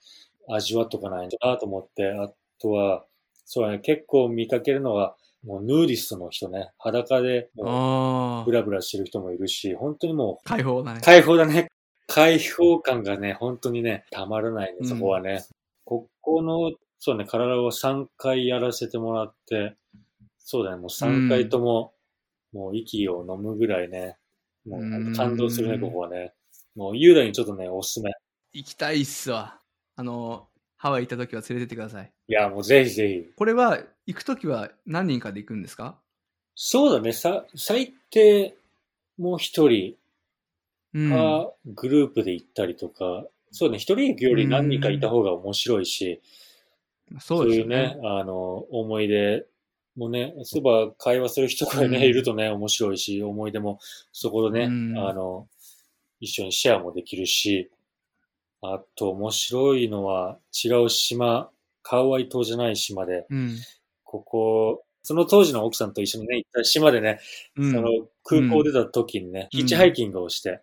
[0.50, 3.06] 味わっとかないとなと思って、あとは、
[3.46, 7.50] そうだね、結構見かけるのは、もうヌーディストの人ね、裸で。
[7.56, 11.06] ブラブラしてる人もいるし、本当にも解放だねう、。
[11.06, 11.68] 解放だね。
[12.08, 15.46] 解放感がね、本当にね、たまらないね、うんそこはね。
[15.86, 19.76] ここの、そうね、体を3回やらせてもらって、
[20.40, 21.94] そうだね、もう3回とも、
[22.54, 24.18] もう息を飲むぐらいね、
[24.66, 26.34] もう感動するね、うんここはね。
[26.76, 28.12] もう雄大にちょっとね、おすすめ。
[28.54, 29.60] 行きたいっすわ。
[29.96, 32.12] あの、ハワイ行った時は連れてってください。
[32.28, 33.34] いや、もうぜひぜひ。
[33.36, 35.98] これは、行く時は何人かで行くんですか？
[36.56, 38.56] そうだね、さ、最低、
[39.18, 39.96] もう一人
[40.94, 41.10] うん。
[41.10, 46.22] か、グループで行ったりとか、そうね、一人行くより何人かいた方が面白いし、
[47.20, 49.46] そうですよいうねね。、あの、思い出
[49.96, 53.80] もね、そういえば会話する人がね、うんいるとね、面白いし、思い出も
[54.12, 55.48] そこでね、うんあの、
[56.20, 57.70] 一緒にシェアもできるし、
[58.62, 61.50] あと面白いのは違う島、
[61.84, 63.58] カウアイ島じゃない島で、うん。
[64.04, 67.20] ここ、その当時の奥さんと一緒にね、行った島でね、
[67.56, 67.90] うんその
[68.24, 70.62] 空港出た時にね、うんヒッチハイキングをして、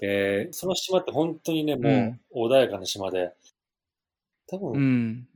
[0.00, 3.32] で、その島って本当にね、もう穏やかな島で、
[4.46, 5.28] 多分、うん。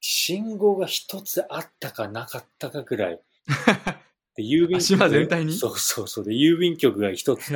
[0.00, 3.20] 信号が一つあったかなかったかぐらい。
[4.36, 5.52] で、郵便あ島全体に？
[5.52, 6.24] そうそうそう。
[6.24, 7.52] で、郵便局が一つ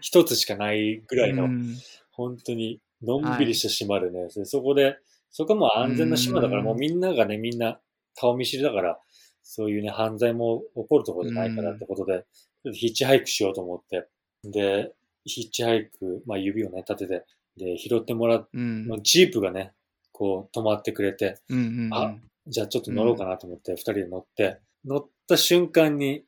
[0.00, 1.30] 一つしかないぐらえ。
[1.30, 1.76] いの、うん
[2.12, 4.96] 本当に、のんびりした島でね、でそこで、
[5.32, 7.80] そこも安全な島だから、うんもうみんながね、みんな
[8.14, 9.00] 顔見知りだから、
[9.42, 12.24] そういうね、犯罪も起こるところじゃないからってことで、
[12.72, 14.06] ヒッチハイクしようと思って、
[14.44, 14.92] で、
[15.24, 17.24] ヒッチハイク、まあ指をね、立てて、
[17.56, 18.86] で、拾ってもらっうん。
[18.86, 19.72] まあジープがね、
[20.14, 21.94] こう止まってくれて、うんうんうん。
[21.94, 22.14] あ
[22.46, 26.22] じゃあちょっと乗ろうかなと思って、二人で乗って、乗った瞬間に、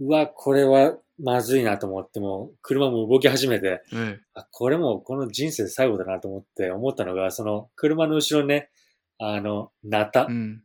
[0.00, 8.70] うわ、これはまずいなと思って、もう車も動き始めて、えあ、これもうこの人生最後だなと思って思ったのが、その車の後ろにね、
[9.18, 10.26] あの、ナタ。
[10.28, 10.32] え。
[10.32, 10.62] う、ん。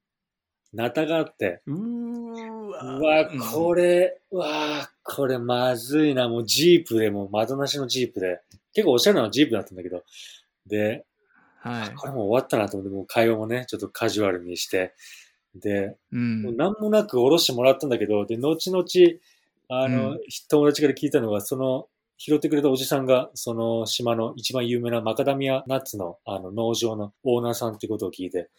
[0.74, 3.00] ナタがあって、うわ。
[3.00, 8.42] わ、これ、うわ、これまずいな、もうジープでもう窓なしのジープで、
[8.74, 10.04] 結構おしゃれなジープだったんだけど、
[10.68, 11.06] で、
[11.62, 11.96] はい。
[11.96, 14.94] これもう終わったなと思って、もう会話もね、ちょっとカジュアルにして、
[15.56, 16.54] で、うんもう。
[16.54, 18.86] 何もなく降ろしてもらったんだけど、で、後々、
[19.70, 20.20] あの、うん
[20.50, 28.50] 友達から聞いたのが、その、拾ってくれたおじさんが、その島の一番有名なマカダミアナッツのあの農場のオーナーさんってことを聞いて、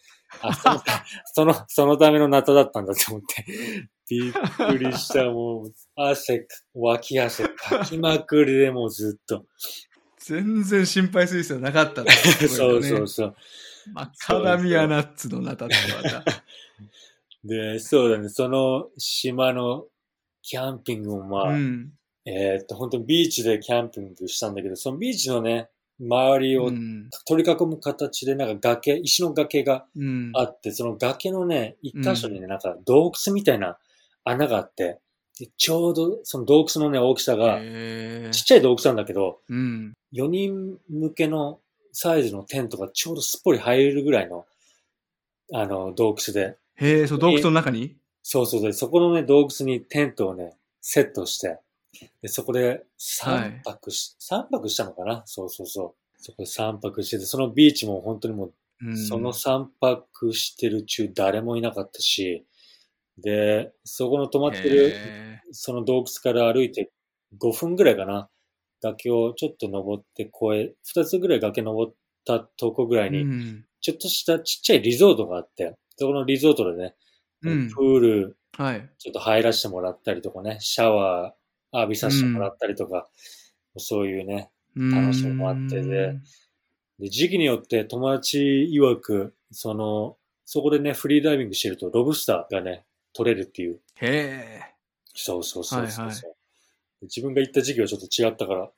[0.41, 0.81] あ、その、
[1.25, 3.45] その、そのためのナタだったんだと思って、
[4.09, 9.45] びっくりした、もう、汗、脇汗かきまくりでもうずっと。
[10.23, 13.35] 全然心配する必要なかった ねそうそうそう。
[13.93, 16.23] マカダミアナッツのナタってまた。
[17.43, 19.87] で、そうだね、その島の
[20.43, 21.93] キャンピングもまあ、うん。
[22.25, 27.09] えーっと、本当にビーチでキャンピングしたんだけど、そのビーチのね、周りをうん。
[27.27, 30.31] 取り囲む形で、なんか崖、石の崖がうん。
[30.35, 33.79] あって、その崖のね、一箇所にね、なんか洞窟みたいな
[34.23, 34.99] 穴があって、
[35.39, 37.59] でちょうどその洞窟のね、大きさが、
[38.31, 39.93] ちっちゃい洞窟なんだけど、うん。
[40.13, 41.59] 4人向けの
[41.93, 44.45] サイズのテントがちょうどすっぽり入れるぐらいの、
[45.53, 47.95] あの、洞窟で、へえ、そう、洞窟の中に？
[48.23, 48.61] そうそう。
[48.61, 51.59] で、そこのね、洞窟にテントをね、セットして、
[52.21, 55.23] で、そこで3泊し、三泊したのかな？
[55.25, 56.21] そうそうそう。
[56.21, 58.97] そこで3泊してて、そのビーチも本当にもう、うん。
[58.97, 62.45] その3泊してる中誰もいなかったし、
[63.21, 66.91] で、そこの泊まってる、へその洞窟から歩いて
[67.39, 68.29] 5分ぐらいかな。
[68.81, 71.93] 崖をちょっと登って越え、2つぐらい崖登っ
[72.25, 73.65] たとこぐらいに、えうん。
[73.79, 76.95] ちょっとしたちっちゃいリゾートがあって、そこのリゾートでね、
[77.43, 78.89] うんプールはい。
[78.97, 83.07] ちょっと入らせてもらったりとかね、シャワー浴びさせてもらったりとか、
[83.77, 86.19] そういうね、楽しみもあってで
[86.99, 92.83] で、時期によって友達曰く、その、そこでね、フリーダイビングしてるとロブスターがね、
[93.13, 93.79] 取れるっていう。
[93.95, 94.61] へえ。
[95.13, 96.35] そうそうそうそうそう、はいはい
[97.03, 98.69] 自分が行った時期はちょっと違ったから、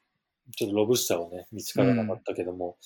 [0.55, 2.77] ちょっとロブスターはね、見つからなかったけども、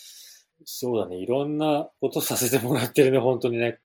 [0.66, 3.78] そうだね、いろんなことさせてもらってるね、本当にね。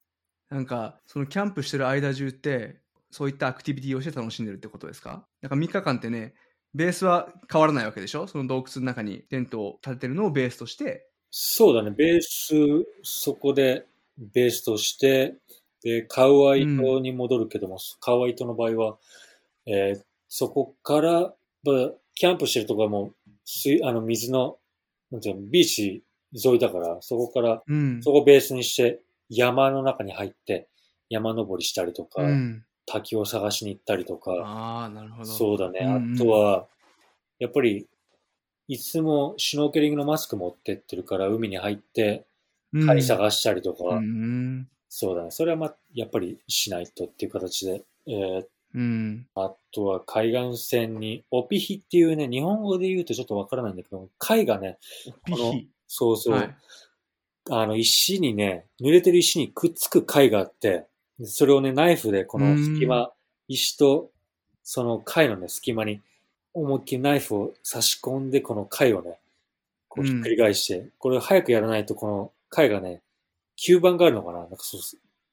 [0.49, 5.27] なんか、そのキャンプしてる間中って、そういったアクティビティをして楽しんでるってことですか？
[5.43, 6.33] なんか3日間ってね、
[6.73, 8.27] ベースは変わらないわけでしょ？
[8.27, 11.07] その洞窟の中にテントを立ててるのをベースとして？
[11.31, 12.55] そうだね、ベース、
[13.03, 13.85] そこで
[14.17, 15.35] ベースとして、
[15.83, 18.99] で、カウアイ島に戻るけども、カウアイ島の場合は、
[19.66, 20.03] えー
[20.35, 24.57] そこから、まあキャンプしてるとこはもう、水、あの、水の、
[25.11, 26.03] なんていうの、ビーチ
[26.33, 28.03] 沿いだから、そこから、うん。
[28.03, 30.68] そこをベースにして、山の中に入って、
[31.11, 32.64] 山登りしたりとか、うん。
[32.87, 35.24] 滝を探しに行ったりとか、ああ、なるほど。
[35.26, 35.80] そうだね。
[35.80, 36.66] うんうんあとは、
[37.39, 37.87] やっぱり、
[38.68, 42.24] いつもシュノーケリングのマスク持ってってるから、海に入って、
[42.72, 44.68] うん、貝探したりとか、うん。
[44.95, 45.30] そうだね。
[45.30, 47.82] それはまあ、やっぱりしないとっていう形で。
[48.07, 49.26] えーうん。
[49.34, 54.78] あとは海岸線に、オピヒっていうね、日本語で言うとちょっとわからないんだけど、貝がね、
[55.26, 55.68] ピこのヒ。
[55.86, 56.57] そうそう、はい。
[57.51, 60.86] あの石にね、濡れてる石にくっつく貝があって、
[61.18, 63.12] でそれをね、ナイフでこの隙間、
[63.49, 64.11] 石と
[64.62, 66.01] その貝のね、隙間に
[66.55, 69.18] 思いっきりナイフを差し込んで、この貝をね、
[69.88, 73.03] こうひっくり返して、これを早くやらないとこの貝がね、
[73.65, 74.41] 吸盤があるのかな？
[74.41, 74.81] なんかそう、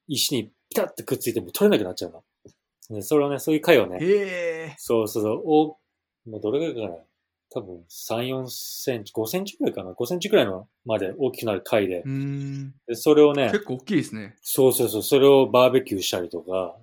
[0.08, 2.24] 石にピタッてくっついても取れなくなっちゃうの。
[2.90, 4.76] でそれをね、そういう貝をね、へえ。
[4.78, 5.78] そうそうそう、お、
[6.30, 6.98] もうどれぐらいかな？
[7.52, 12.74] 多分3、4センチ、5センチくらいかな ?5 センチくらいのまで大きくなる貝でう、ん。
[12.88, 14.36] でそれをね、結構大きいですね。
[14.44, 16.76] そうそうそう、それをバーベキューしたりとか、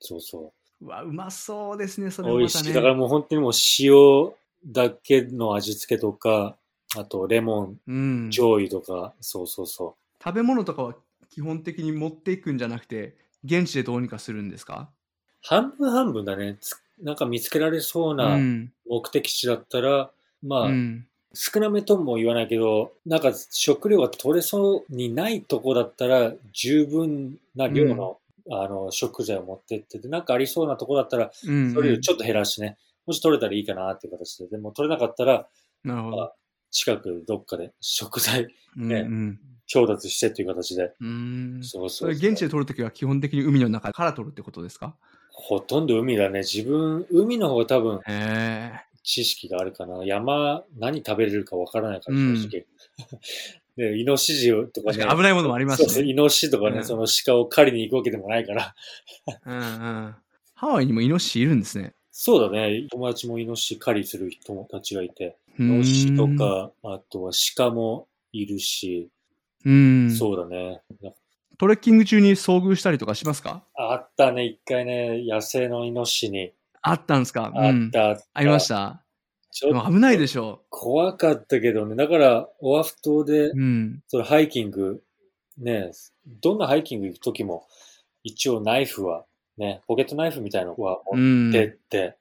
[0.00, 2.36] そうそうわ、うまそうですね、それね。
[2.36, 2.72] 美味しい。
[2.72, 4.32] だからもう本当にもう塩
[4.66, 6.56] だけの味付けとか、
[6.96, 8.26] あとレモン、うん。
[8.30, 9.96] 醤油とか、そうそうそ
[10.26, 10.96] 食べ物とかは
[11.30, 14.92] 基本的に持っていくんじゃなくて、現地でどうにかするんですか？
[15.42, 15.46] う。
[15.48, 16.58] 半分半分だね。
[16.60, 18.24] つなんか見つけられそうう。
[18.24, 20.10] なん目的地だったら、
[20.42, 21.08] まあ、うん。
[21.34, 28.20] 少なめとも言わないけど、なんか食料が取れそうにないとこだったら、十分な量の、
[28.50, 31.56] あの、食材を持ってってて、なんかありそうなとこだったら、うん。
[31.66, 35.48] それよりちょっと減らしてね、もし取れたらいいかなっていう形で、でも取れなかったら、
[35.84, 36.36] なるほどあ。
[36.72, 39.55] 近くどっかで食材うんねうん。
[39.66, 41.60] 調達してっていう形で、うん。
[41.62, 44.94] そうそそう現地で取るときは基本的に海の中から取るってことですか？
[45.32, 46.40] ほとんど海だね。
[46.40, 48.00] 自分、海の方が多分。
[49.02, 50.04] 知識があるかな。
[50.04, 52.66] 山、何食べれるかわからないから、うん正直。
[53.76, 54.96] で、イノシシとかね。
[54.96, 56.10] 確かに危ないものもありますそうそう、ね。
[56.10, 58.74] イノシシとかね、うんその鹿を狩りに行くわけでもないから。
[59.44, 60.14] うんうん。
[60.54, 61.94] ハワイにもイノシシいるんですね。
[62.10, 62.86] そうだね。
[62.90, 66.26] 友達もイノシシ狩りする友達がいて、イイノシシと。
[66.28, 69.10] か、あとは鹿もいるし、
[69.64, 70.10] うん。
[70.10, 70.82] そうだね。
[71.58, 73.64] トレッキング中に遭遇したりとかしますか？
[73.74, 76.52] あったね、一回ね、野生のイノシシに。
[76.82, 77.50] あったんですか？
[77.54, 78.24] あうんった、あった。
[78.34, 79.02] ありました？
[79.50, 81.96] ちょっと危ないでしょ怖かったけどね。
[81.96, 84.02] だから、オアフ島でう。、うん。
[84.06, 85.02] それハイキング、
[85.56, 85.92] ね、
[86.42, 87.66] どんなハイキング行くときも、
[88.22, 89.24] 一応ナイフは、
[89.56, 91.78] ね、ポケットナイフみたいのはう持ってっん。
[91.88, 92.16] て、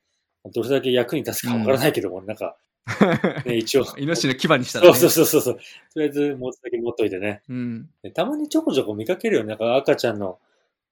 [0.54, 2.56] どれだけ役に立つかわからないけども、なんか、
[3.46, 3.86] ね、一応。
[3.98, 4.94] イノシシの牙にしたら、ね。
[4.94, 5.56] そうそうそうそう。
[5.56, 5.62] と
[6.00, 7.42] りあえず持つだけ持っといてね。
[7.50, 7.90] うん。
[8.04, 9.50] でたまにちょこちょこ見かけるよね。
[9.50, 10.40] なんか赤ちゃんの、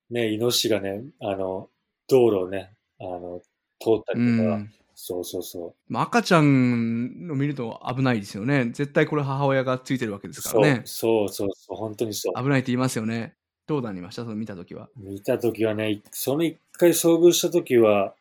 [0.10, 1.70] ね、イノシシがね、あの、
[2.08, 3.42] 道路をね、あの、
[3.80, 4.74] 通ったうりとか、ん。
[4.96, 5.74] そうそうそう。
[5.88, 8.66] まあ赤ちゃんの見ると危ないですよね。
[8.74, 10.82] 絶対これ母親がついてるわけですからね。
[10.86, 12.42] そうそうそう本当にそう。
[12.42, 13.36] 危ないって言いますよね。
[13.66, 14.24] どうなりました？
[14.24, 14.90] その見たときは。
[14.96, 18.14] 見たときはね、その一回遭遇したときは、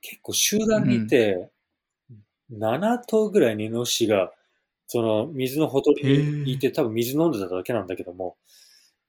[0.00, 1.50] 結構集団にいて、
[2.50, 4.32] 7頭ぐらいのイノシシが、
[4.86, 8.36] その水のほとりにいて、多分水飲んでただけなんだけども、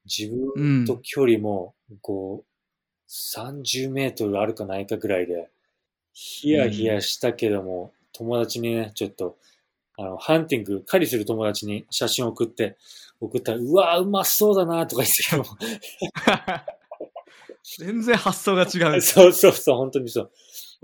[0.05, 2.45] 自分と距離も、こう、
[3.09, 5.49] 30メートルあるかないかぐらいで、
[6.13, 9.37] ヒヤヒヤしたけども、友達にね、ちょっと、
[9.97, 12.77] あの、ハンティング、狩りする友達に写真を送って、
[13.19, 15.57] 送ったら、うわうまそうだなとか言ってたけども、
[17.77, 19.01] 全然発想が違う。
[19.01, 20.31] そうそうそう、本当にそう。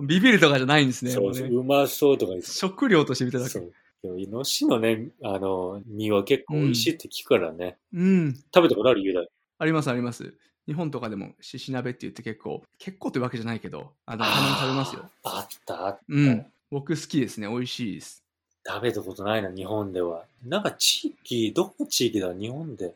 [0.01, 1.11] ビビるとかじゃないんですね。
[1.11, 2.33] そうそう、ねうまそうとか。
[2.41, 3.59] 食料として見てただけ。
[4.03, 7.77] イノシシのね、あの、身は結構美味しいって聞くからね。
[7.93, 8.33] うん。
[8.53, 9.27] 食べたことある雄大。
[9.59, 10.33] ありますあります。
[10.65, 15.09] 日本とかでも獅子鍋って言って結構、結構ってわけじゃないけど、あの、たまに食べますよ。
[15.23, 15.99] あった、あった。
[16.07, 16.45] うん。
[16.71, 17.47] 僕好きですね。
[17.47, 18.23] 美味しいです。
[18.65, 20.23] 食べたことないな、日本では。
[20.45, 22.93] なんか地域、どこの地域だ、日本で？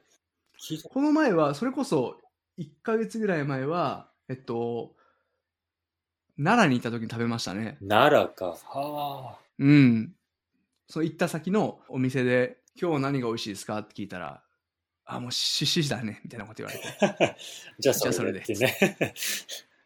[0.90, 2.16] この前は、それこそ、
[2.58, 4.92] 1ヶ月ぐらい前は、えっと、
[6.38, 7.78] 奈良に行った時に食べましたね。
[7.88, 8.58] 奈良か。
[8.66, 10.14] はうん。
[10.88, 13.80] その行った先のお店で、今日何が美味しいですか？
[13.80, 14.44] って聞いたら、
[15.06, 16.86] あ、もう獅子だね、みたいなこと言われて。
[17.24, 17.36] あ。
[17.80, 19.14] じゃあそれでじゃあそれで。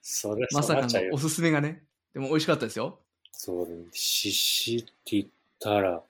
[0.02, 1.84] それ まさかのおすすめがね。
[2.14, 3.00] でも美味しかったですよ。
[3.32, 3.86] そうね。
[3.92, 5.28] ししって言っ
[5.60, 6.02] たら、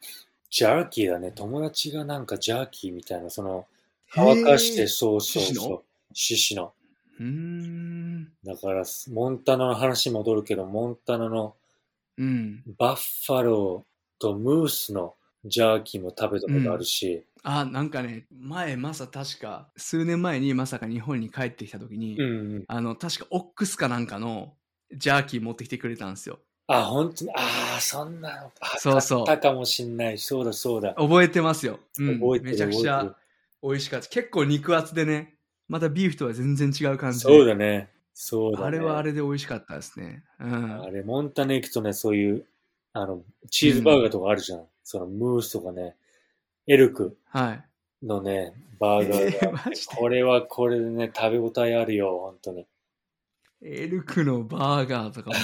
[0.50, 1.32] ジャーキーだね。
[1.32, 3.68] 友達がなんかジャーキーみたいな、その、
[4.12, 5.62] 乾かして、へーそうそう獅子の？
[5.62, 5.84] そう。
[6.14, 6.74] 獅子の。
[7.20, 7.99] うーん。
[8.44, 11.56] だから、モンタナの話戻るけど、モンタナの
[12.18, 12.64] うん。
[12.78, 15.16] バッファローとムースの
[15.46, 22.66] ジャーキーも食べたことあるし、あ、なんかね、前、まさ確か、数年前にまさか日本に帰ってきた時に、うんうん。
[22.68, 24.54] あの、確かオックスかなんかの
[24.94, 26.40] ジャーキー持ってきてくれたんですよ。
[26.68, 30.18] あ、本当に、ああ、そんなの、あそうそう買ったかもしんない。
[30.18, 30.94] そうだ、そうだ。
[30.96, 31.80] 覚えてますよ。
[31.98, 33.16] うん覚えてるめちゃくちゃ
[33.64, 34.10] 美味しかった。
[34.10, 35.36] 結構肉厚でね、
[35.70, 37.24] またビーフとは全然違う感じで。
[37.24, 37.90] そうだね。
[38.22, 38.66] そうだね。
[38.66, 40.26] あれはあれで美味しかったですね。
[40.42, 40.82] うん。
[40.82, 42.46] あれ、モンタナ行くとね、そういう、
[42.92, 44.66] あの、チーズバーガーとかあるじゃん。
[44.84, 45.96] そのムースとかね、
[46.68, 48.06] エルクはい。
[48.06, 49.52] のね、バーガーが。
[49.66, 49.96] マジで？
[49.96, 52.68] これはこれでね、食べ応えあるよ、本当に。
[53.62, 55.36] エルクのバーガーとかも、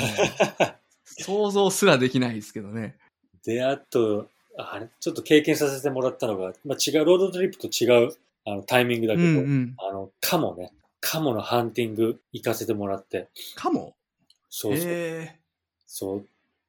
[1.05, 2.97] 想像すらできないですけどね。
[3.45, 8.13] で、あと、あれ、ちょっと経験させてもらったのが、まあ、違う、ロードトリップと違う
[8.43, 9.75] あのタイミングだうけど、んうん。
[9.77, 13.95] あの、カモね、カモのハンティング行かせてもらって、カモ？
[14.49, 15.39] そうそう、え
[15.85, 16.25] そう、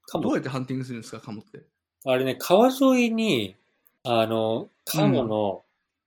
[0.06, 1.62] カー、どうモやってハンティングするんですか、カモって？
[2.04, 3.56] あれね、川沿いに、
[4.04, 5.62] あの、カモの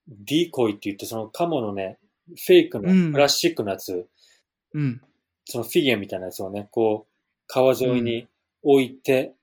[0.07, 1.97] ディーコイって言って、そのカモのね、
[2.29, 3.07] フェイクうん。
[3.07, 4.07] のプラスチックのやつ、
[4.73, 5.01] うん。
[5.45, 7.13] そのフィギュアみたいなやつをね、こう、
[7.47, 8.27] 川沿いに
[8.63, 9.33] 置いて、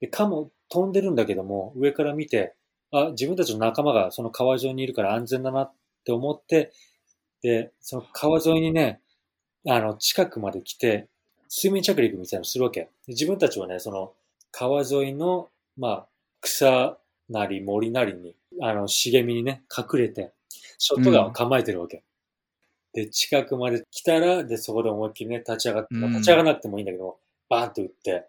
[0.00, 2.54] で、カモ飛んでるんだけども、上から見て、
[2.92, 5.72] あ、自分たちの仲間がその川沿いにいるから安全だなっ
[6.04, 6.72] て思って、
[7.42, 9.00] で、その川沿いにね、
[9.66, 11.08] あの、近くまで来て、
[11.48, 12.82] 水面着陸みたいなのするわけ。
[12.82, 14.12] で自分たちはね、その
[14.52, 16.08] 川沿いの、まあ、
[16.40, 20.32] 草なり森なりに、あの、茂みにね、隠れて、
[20.78, 22.02] ショットガンを構えてるわけ。
[22.92, 27.18] で、近くまで来たら、で、そこで思いっきりね、立ち上がって、立ち上がらなくてもいいんだけど、
[27.48, 28.28] バーンって撃って、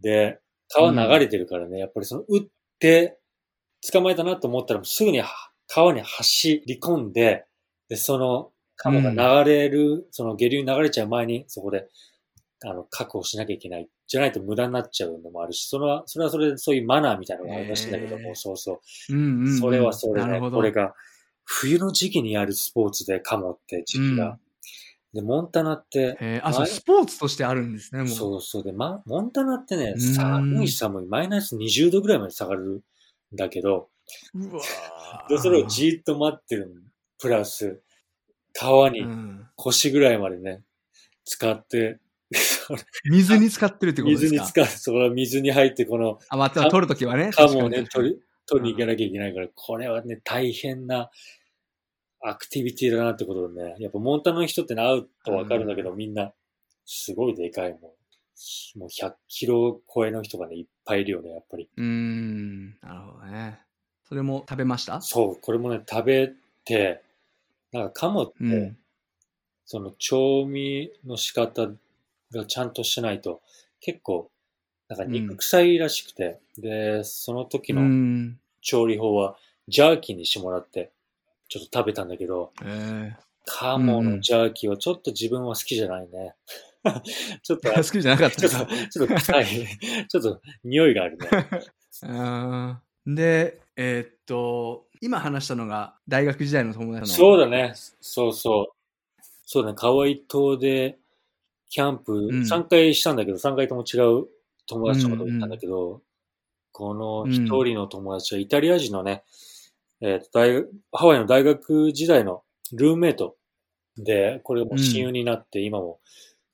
[0.00, 3.18] で、川流れてるからね、やっぱりその撃って、
[3.92, 5.28] 捕まえたなと思ったら、すぐには
[5.66, 7.44] 川に走り込んで、
[7.88, 9.10] で、その、カモが
[9.44, 11.88] 流れる、その下流に流れちゃう前に、そこで、
[12.64, 13.88] あの、確保しなきゃいけない。
[14.06, 18.80] じゃないと無駄になっちゃうのもあるし、それは、それはそれでそういうマナーみたいなのがありましたけども、そうそ
[19.10, 19.14] う。
[19.14, 19.58] うんうん、うん。
[19.58, 20.56] それはそれね、なるほど。
[20.56, 20.94] これが、
[21.44, 24.38] 冬の時期にやるスポーツで、カモって時期が。
[25.12, 28.08] で、モンタナって、あ、そう、スポーツとしてあるんですね、もう。
[28.08, 32.84] そうそうで、ま、モンタナってね、うん寒い寒い、マイナス20度ぐらいまで下がる
[33.34, 33.88] んだけど、
[34.34, 34.62] うわ
[35.40, 36.72] それをじーっと待ってる
[37.20, 37.80] プラス、
[38.52, 40.62] 川にうん腰ぐらいまでね、
[41.24, 41.98] 使って、
[43.10, 44.30] 水に使ってるってことですか？
[44.30, 47.30] 水に使う、それは水に入って、この、あ、まあ、取るときはね。
[47.32, 51.10] カモをね、取り、取りに行かなきゃいけないから、これはね、大変な
[52.20, 56.32] アクティビティだなってことでね、やっぱモンタナの人ってね、会うとわかるんだけど、みんな、
[56.84, 57.80] すごいでかいもん。
[58.78, 61.68] もう100キロ超えの人がね、いっぱいいるよね、やっぱり。
[61.76, 63.60] うーん、なるほどね。
[64.04, 65.00] それも食べました？
[65.00, 66.32] そう、これもね、食べ
[66.64, 67.02] て、
[67.72, 68.76] なんかカモって、うん。
[69.64, 71.68] その調味の仕方
[72.32, 73.42] がちゃんとしないと、
[73.80, 74.30] 結構、
[74.88, 78.38] なんか肉臭いらしくて、で、その時うのん。
[78.62, 79.36] 調理法は、
[79.68, 80.90] ジャーキーにしてもらって、
[81.48, 83.14] ちょっと食べたんだけど、え
[83.44, 86.34] カモのジャーキーはちょっと自分は好きじゃないね。
[87.42, 89.46] ちょっと、ー、 好きじゃなかったちょっと、ちょっと臭い。
[90.08, 91.28] ちょっと匂いがあるね。
[92.04, 97.06] あーで、えーっと、今話したのが大学時代の友達の。
[97.06, 97.72] そうだね。
[98.00, 99.22] そうそう。
[99.44, 99.74] そうだね。
[99.76, 100.98] カワイ島で
[101.70, 104.26] キャンプん3回したんだけど、3回とも違う
[104.66, 106.02] 友達とかと行ったんだけど、
[106.72, 109.24] この一人の友達はイタリア人のね、
[110.00, 112.42] えーと大学ハワイの大学時代の
[112.72, 113.36] ルームメイト
[113.96, 116.00] で、これも親友になって、今も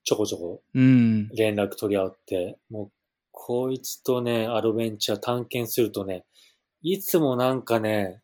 [0.04, 1.28] ちょこちょこうん。
[1.28, 2.90] 連絡取り合って、もう、
[3.32, 6.24] こいつとね、アドベンチャー探検するとね、
[6.82, 8.20] いつもなんかね、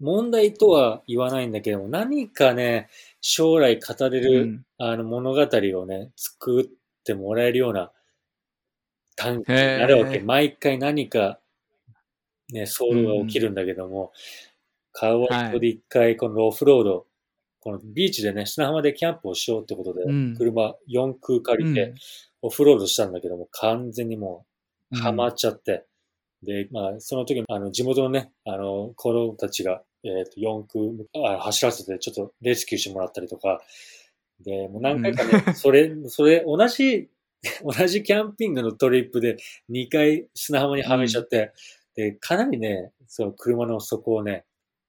[0.00, 2.88] 問題とは言わないんだけども、何かね、
[3.20, 4.64] 将来語れうる、ん。
[4.78, 6.66] あの物語をね、作っ
[7.04, 7.92] てもらえるような
[9.16, 10.20] 探検へーになるわけ。
[10.20, 11.38] 毎回何か、
[12.52, 14.12] ね、騒動が起きるんだけども、
[14.92, 17.06] カワイ島で一回このオフロード、
[17.60, 20.34] このビーチでね、砂浜でキャンプをしようってことで、うん。
[20.36, 21.94] 車4空借りて、
[22.42, 24.46] オフロードしたんだけども、完全にも
[24.92, 25.84] う、ハマっちゃって。
[26.42, 30.64] で、まあ、その時、あの、地元のね、あの、子供たちが、えっ、と、4
[31.12, 33.60] 空あ走らせて、ちょっとレスキューしてもらったりとか、
[34.44, 37.08] で、もう何回かね、 それ、それ、同じ、
[37.64, 39.36] 同じキャンピングのトリップで
[39.70, 41.52] 2回砂浜にはめちゃって、
[41.94, 44.44] で、かなりね、その車の底をね、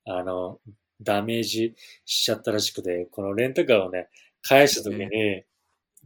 [0.05, 0.59] あの、
[1.01, 4.09] ダメージしちゃったらしくて、このレンタカーをね、
[4.41, 5.43] 返した時に、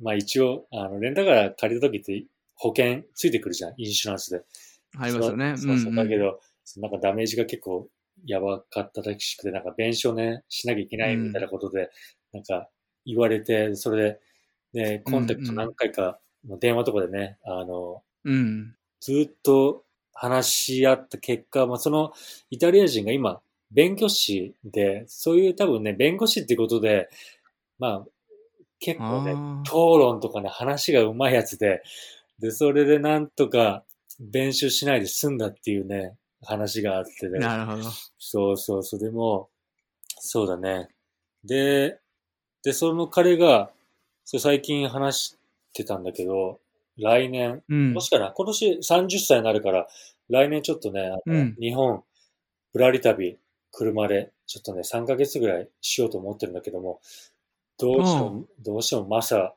[0.01, 2.25] まあ一応、あの、レンタカー借りた時って
[2.55, 4.41] 保険ついてくるじゃん、インシュランスで。
[4.97, 5.57] 入りますよね。
[5.57, 5.91] そうそう。
[5.91, 6.39] んだけど、
[6.77, 7.89] なんかダメージが結構
[8.25, 11.89] やばかったらしくて、なんか弁償ね、しなきゃいけないみたいなことで、
[12.33, 12.69] なんか
[13.05, 14.19] 言われて、それ
[14.73, 16.19] で、ね、コンタクト何回か、
[16.59, 18.75] 電話とかでね、あの、うん。
[18.99, 22.13] ずっと話し合った結果、まあ、その
[22.49, 27.09] イタリア人が今、弁護士で、そういう多分ね、弁護士ってことで、
[27.79, 28.05] まあ、
[28.79, 31.81] 結構ね、あ討論とかね、話が上手いやつで、
[32.39, 33.83] で、それでなんとか
[34.19, 37.39] 弁償しないで済んだっていうね、話があってあ、ね。
[37.39, 37.83] なるほど。
[38.17, 39.49] そうそうそう、でも、
[40.19, 40.89] そうだね。
[41.43, 41.99] で、
[42.63, 43.71] で、その彼が、
[44.23, 45.37] そう最近話し
[45.73, 46.59] てたんだけど、
[46.97, 48.01] 来年、うんも。
[48.01, 49.87] しかな、今年30歳になるから、
[50.29, 52.03] 来年ちょっとね、あのうん日本、
[52.73, 53.37] ぶらり旅、
[53.71, 57.01] 車で、ちょっとね、3ヶ月ぐらいしようと思ってるんだけども、
[57.77, 59.53] どうしても、うどうしてもマサ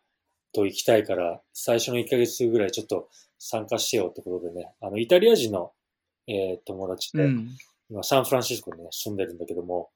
[0.53, 3.09] と行きたいから、最初の1ヶ月ぐらいちょっと
[3.39, 5.73] 参加してよってことでね、あの、イタリア人の、
[6.29, 7.49] えー友達で、うん。
[7.91, 9.91] 今サンフランシスコにね、住んでるんだけども、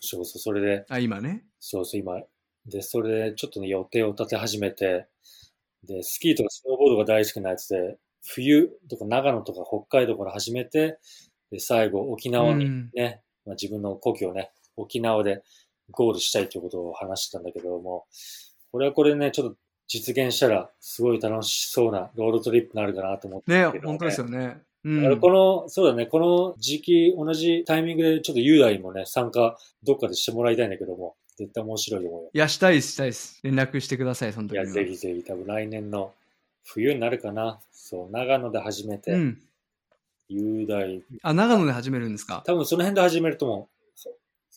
[0.00, 1.44] そうそう、それで、あ、今ね。
[1.60, 2.20] そうそう、今、
[2.66, 5.06] で、それでちょっとね、予定を立て始めて、
[5.84, 10.98] で、スキーとかスノーボードが大好きなやつで、冬とか長野とか北海道から始めて、
[11.50, 12.90] で、最後沖縄にうん。
[12.94, 15.42] ね、まあ、自分の故郷ね、沖縄で
[15.90, 18.06] ゴールしたいということを話してたんだけども、
[18.70, 19.56] これはこれね、ちょっと
[19.86, 24.58] 実現したらすごい楽しそうなロードトリップになるかなと思ってね、るけど本当ですよね。
[24.84, 25.20] うだからん。
[25.20, 32.30] この、そうだね、この時期、同じタイミングでちょっと雄大にもね、参加どっかでしてもらいたいんだけども、絶対面白いと思うよ。
[32.32, 33.40] いや、したいです、したいです。
[33.42, 34.84] 連絡してください、そのいや、時には。
[34.84, 36.12] ぜひぜひ、多分来年の
[36.64, 37.60] 冬になるかな。
[37.72, 39.42] そう、長野で始めて、うん。
[40.28, 42.42] 雄大、あ、長野で始めるんですか？
[42.44, 43.68] 多分その辺で始めると思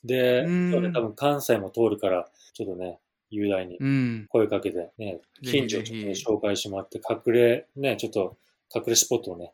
[0.03, 0.07] う。
[0.07, 2.99] で、うんそうね、多分関西も通るから、ちょっとね、
[3.29, 4.25] 雄大にうん。
[4.29, 6.07] 声かけて、ね、ぜひ近所をちょっと
[6.37, 8.35] 紹介してもらって、隠れ、ね、ちょっと
[8.75, 9.53] 隠れスポットをね、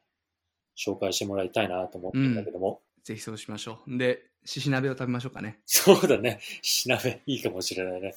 [0.78, 3.97] 紹介してもらいたいなと思ってるんだけども、ぜひそうしましょう。
[3.97, 5.59] で、獅子鍋を食べましょうかね。
[5.65, 6.39] そうだね。
[6.61, 8.13] しなべ、いいかもしれないね。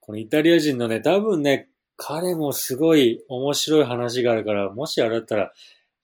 [0.00, 5.52] このイタリア人のね、多分ね、彼もすごい面白い話があるから、もしあれだったら、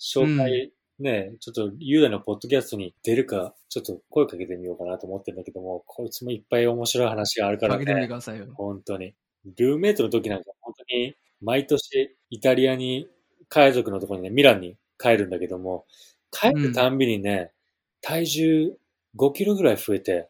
[0.01, 8.15] 紹介、ね、ちょっと雄大のポッドキャストに出るか、ちょっと声かけてみようかなと思ってるんだけども、こいつもいっぱい面白い話があるからかけてみてくね。
[8.15, 8.47] ださいよ。
[8.55, 9.15] 本当に。
[9.57, 13.09] ルームメイトの時なんか本当に、毎年イタリアに、
[13.49, 15.87] 海族のところにね、ミランに帰るんだけども、
[16.31, 17.53] 帰るたんびにね、
[18.01, 18.77] 体重
[19.17, 20.29] 5キロぐらい増えて、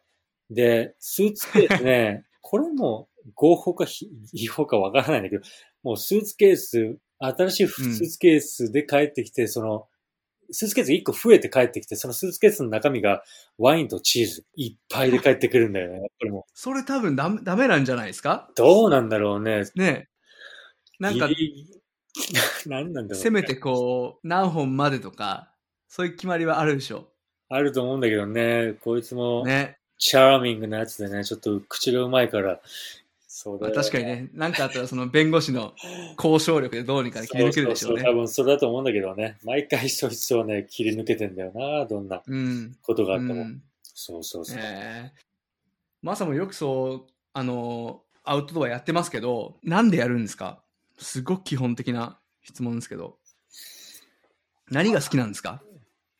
[0.50, 5.42] で、スーツケースね、 これも合法か非違法かわからないんだけど、
[5.82, 9.86] もうスーツケース、新しいスーツケースで帰ってきて、その、
[10.50, 13.22] スーツケース1個増えて帰ってきて、そのスーツケースの中身が
[13.58, 15.94] ワインとチーズいっぱいで帰ってくるんだよね。
[15.98, 18.50] やっぱりもう、それ多分ダメダメなんじゃないですか？
[18.54, 19.64] どうなんだろうね。
[19.74, 20.08] ね
[20.98, 21.28] なんか
[22.66, 23.14] 何なんだろう、ね。
[23.16, 25.50] せめてこう、何本までとか、
[25.88, 27.08] そういう決まりはあるでしょ
[27.48, 29.16] あると思うんだけどね、こいつう。
[29.16, 29.78] も、ね。
[29.98, 32.60] チャーミングなやつでね、ちょっと口がうまいから、
[33.26, 34.04] そうだよまあ確かに。
[34.04, 35.74] ね、なんかあったらその弁護士の
[36.16, 38.12] 交渉力でどうにか切り抜けるでしょうねそう。
[38.12, 39.38] 多分それだと思うんだけどね。
[39.44, 42.76] 毎回そいつをね、切り抜けてんだよな、どんなうん。
[42.82, 43.44] ことがあうっても。
[43.44, 43.62] ん。
[43.82, 44.58] そうそうそう。
[44.60, 45.20] えー、
[46.02, 50.62] マサもよくそう、あの、アウトドアやってますけど、なんでやるんですか？
[50.98, 53.16] すごく基本的な質問ですけど。
[54.70, 55.62] 何が好きなんですか？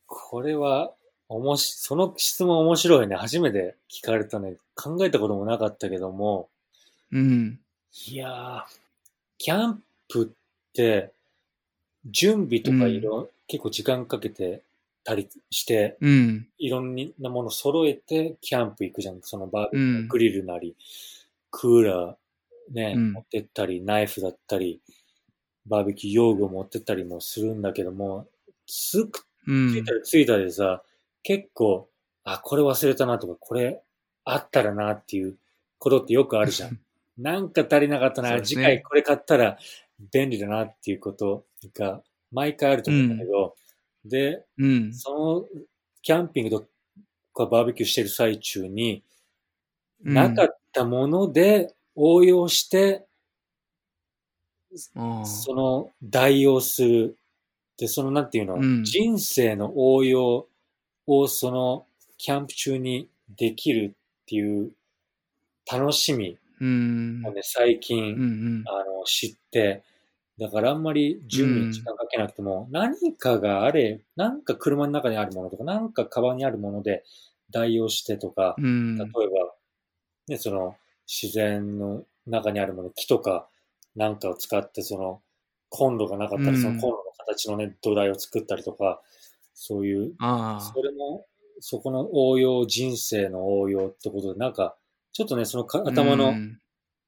[0.07, 0.93] これは、
[1.29, 3.14] おもし、その質問面白いね。
[3.14, 4.57] 初めて聞かれたね。
[4.74, 6.49] 考えたこともなかったけども、
[7.12, 7.61] うん。
[8.07, 8.64] いやー、
[9.37, 11.12] キャンプって、
[12.07, 14.62] 準備とかいろ、結構時間かけて
[15.05, 16.49] たりして、うん。
[16.59, 19.20] いろんなもの揃えてキャンプ行くじゃん。
[19.20, 20.74] そのバーベキューうんグリルなり、
[21.51, 22.14] クーラー
[22.70, 24.80] ね、うん持ってったり、ナイフだったり、
[25.66, 28.26] バーベキュー用具持ってったりもするんだけども、
[28.66, 30.82] つく、うんついたりついたりでさ、
[31.22, 31.88] 結構、
[32.24, 33.82] あ、これ忘れたなとか、これ
[34.24, 35.36] あったらなっていう
[35.78, 36.78] ことってよくあるじゃん。
[37.18, 39.58] なんか足りなかったな、ね次回これ買ったら
[40.12, 41.44] 便利だなっていうこと
[41.74, 43.56] が毎回あると思うんだけど、
[44.04, 44.94] で、うん。
[44.94, 45.62] その
[46.02, 46.68] キャンピングと
[47.34, 49.02] かバーベキューしてる最中に、
[50.04, 53.07] うんなかったもので応用して、
[55.24, 57.16] その代用する。
[57.78, 60.46] で、そのなんていうの、うん人生の応用
[61.07, 61.86] をその
[62.18, 64.72] キャンプ中にできるっていう
[65.70, 67.22] 楽しみうん。
[67.24, 68.24] をね、最う近、んう
[68.61, 68.64] ん。
[68.66, 69.82] あの、知って、
[70.38, 77.05] だからあんまり準備に時間かけなくても、何かがあれ、なんか車の中にあるものとか、なんかカバンにあるもので
[77.51, 79.12] 代用してとか、うん例えば、
[80.28, 80.76] ね、その
[81.09, 83.48] 自然の中にあるもの、木とか
[83.96, 85.22] なんかを使って、その
[85.70, 89.00] コンロがなかったら、うんそのコンロの形のね、土台を作ったりとか、
[89.54, 91.26] そういう、あそれも、
[91.61, 94.76] そこの応用、人生の応用ってことで、なんか、
[95.12, 95.64] ちょっとね、その。
[95.64, 96.59] 頭のうん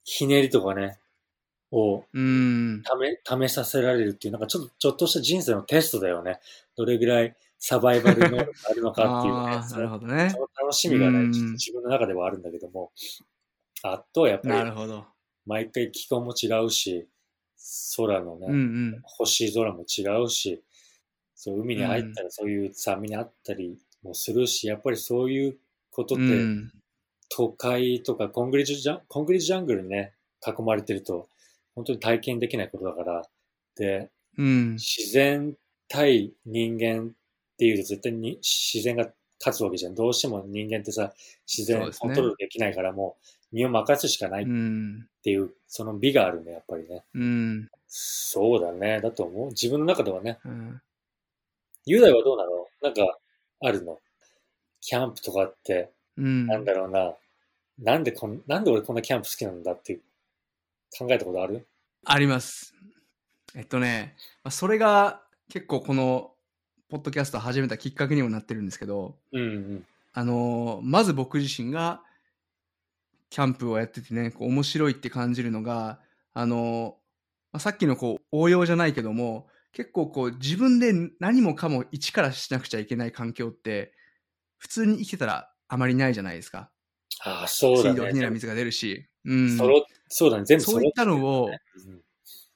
[0.04, 0.98] ひねりとかね、
[1.72, 2.82] をうん。
[3.26, 6.40] 試、試させられるっていう、なんかちょっと、ちょっとした人生のテストだよね。
[6.76, 10.38] どれぐらいサバイバル能力があるのかっていうね そなるのほどねそ。
[10.40, 12.92] の楽しみがね、自分の中ではあるんだけども、
[13.82, 15.06] あとはやっぱりなるほど。
[15.46, 17.08] 毎回気候も違うし、
[17.96, 18.56] 空のね、うんう
[18.96, 19.00] ん。
[19.02, 20.62] 星空も違うし、
[21.34, 25.58] そう、海に入ったらそういう酸味にあったりもするし、やっぱりそういう
[25.90, 26.72] ことって、うん。
[27.28, 30.14] 都会とかコンクリートジャン、コンクリートジャングルにね、
[30.46, 31.28] 囲まれてると、
[31.74, 33.22] 本当に体験できないことだから、
[33.76, 34.72] で、うん。
[34.74, 35.54] 自然
[35.88, 37.10] 対人間っ
[37.56, 39.94] ていうと絶対に自然が勝つわけじゃん。
[39.94, 41.12] どうしても人間ってさ、
[41.46, 45.08] 自然そうですねコントロールできないからもう身を任すしかないっうん。
[45.22, 47.04] ていう、その美があるね、やっぱりね。
[47.14, 47.70] うん。
[47.86, 49.00] そうだね。
[49.00, 49.48] だと思う。
[49.48, 50.38] 自分の中ではね。
[50.44, 50.80] うん。
[51.86, 53.18] 雄大はどうなのなんか、
[53.62, 53.98] あるの？
[54.80, 56.46] キャンプとかって、うん。
[56.46, 57.14] なんだろうな。
[57.78, 59.98] なんでこん、なんで俺こんなキャンプ好きなんだって
[60.96, 61.66] 考えたことある？
[62.04, 62.74] あります。
[63.54, 66.32] えっとね、まあそれが結構この
[66.88, 69.86] ポッドキャストを始めたきっかけにもなってるんですけど、うんうん。
[70.12, 72.02] あのーまず僕自身が
[73.30, 76.00] キャンプをやっててね、こう面白いって感じるのが、
[76.32, 76.88] あのー
[77.52, 83.94] まあ、さっきのこう応用じゃないけども、結構こう自分で何もかも一からしなくちゃいけない環境って、
[84.58, 86.70] 普通に生きてたらあまりないじゃないですか。
[87.24, 88.34] ああ、そうだ水道、ひねらね。
[88.34, 89.08] 水が出るし。
[89.24, 89.56] うん。
[90.08, 90.44] そうだね。
[90.44, 91.50] 全部そういったのを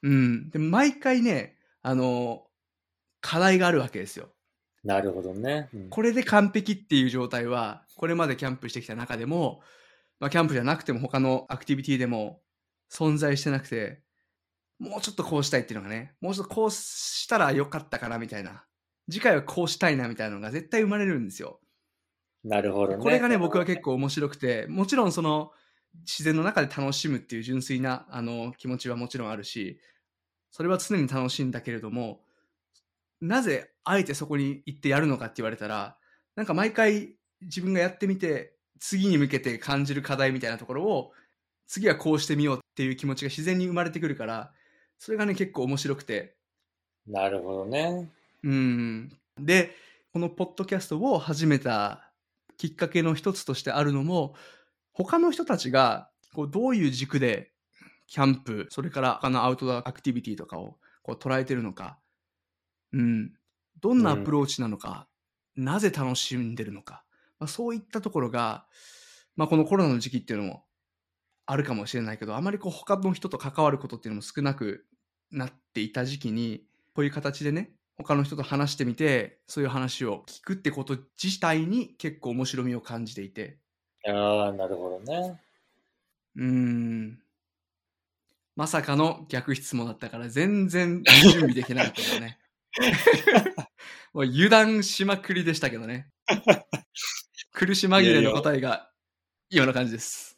[0.02, 0.50] うん。
[0.50, 2.46] で、毎回ね、あの、
[3.20, 4.26] 課題があるわけですよ。
[4.26, 4.30] うん
[4.84, 5.70] なるほどね。
[5.72, 9.62] うんこれで完璧っていう状態は、これまでキャンプしてきた中でも、
[10.24, 12.40] まあ、キャンプじゃなくても他のアクティビティでも
[12.90, 14.00] 存在してなくて、
[14.78, 18.64] もうちょっとこうしたいっていうのがね、もうちょっとこうしたらよかったかなみたいな。
[19.06, 21.60] 次回はこうしたいなみたいなのが絶対生まれるんですよ。
[22.42, 23.02] なるほどね。
[23.02, 25.52] これがね、僕は結構面白くて、もちろんその
[26.06, 29.78] 自然の中で楽しむっていう純粋なあの気持ちはもちろんあるし、
[30.50, 32.22] それは常に楽しいんだけれども、
[33.20, 35.98] なぜあえてそこに行ってやるのかって言われたら、
[36.34, 41.12] なんか毎回自分がやってみて、次に向けて感じる課題みたいなところを、
[41.66, 44.52] 次はこうしてみようっていう気持ちが自然に生まれてくるから、
[44.98, 46.36] それがね、結構面白くて、
[47.06, 48.10] なるほどね。
[48.42, 49.18] うん。
[49.38, 49.74] で、
[50.12, 52.10] このポッドキャストを始めた
[52.56, 54.34] きっかけの一つとしてあるのも、
[54.92, 57.52] 他の人たちがこうどういう軸で
[58.06, 61.98] キャンプ、それから他のアウトドアアクティビティとかをこう捉えてるのか、
[62.92, 63.32] うん。
[63.80, 65.08] どんなアプローチなのか、
[65.56, 67.04] なぜ楽しんでるのか、
[67.38, 68.66] まあ、そういったところが、
[69.36, 70.64] まあ、このコロナの時期っていうのも
[71.46, 74.86] あるかもしれないけど、あまりこう他の人と関わることっていうのも少なく
[75.30, 76.64] なっていた時期に、
[76.94, 83.58] こういう形でね、他の人と話してみて、そういう話を聞くってこと自体に結構面白みを感じていて、
[84.06, 85.40] ああ、なるほどね。
[86.36, 87.20] うーん。
[88.56, 92.38] まさかの逆質問だったから全然準備できなかったけどね。
[94.12, 96.08] もう油断しまくりでしたけどね。
[97.54, 98.90] 苦し紛れの答えが
[99.48, 100.36] 今の感じです。